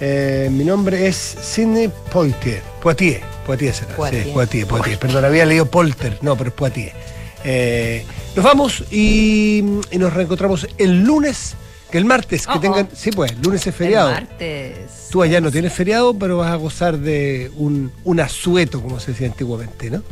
[0.00, 4.24] eh, mi nombre es Sidney Poitier, Poitier, Poitier será, Poitier.
[4.24, 7.15] sí, Poitier, Poitier, perdón, había leído Polter, no, pero es Poitier.
[7.48, 11.54] Eh, nos vamos y, y nos reencontramos el lunes,
[11.92, 12.60] que el martes, que Oh, oh.
[12.60, 14.10] tengan, sí pues, lunes es El feriado.
[14.10, 15.08] martes.
[15.12, 19.12] Tú allá no tienes feriado, pero vas a gozar de un, un asueto, como se
[19.12, 20.02] decía antiguamente, ¿no?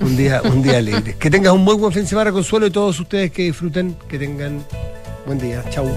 [0.00, 1.14] Un día, un día libre.
[1.18, 4.18] Que tengas un muy buen fin de semana, Consuelo, y todos ustedes que disfruten, que
[4.18, 4.64] tengan
[5.26, 5.62] buen día.
[5.68, 5.86] Chau.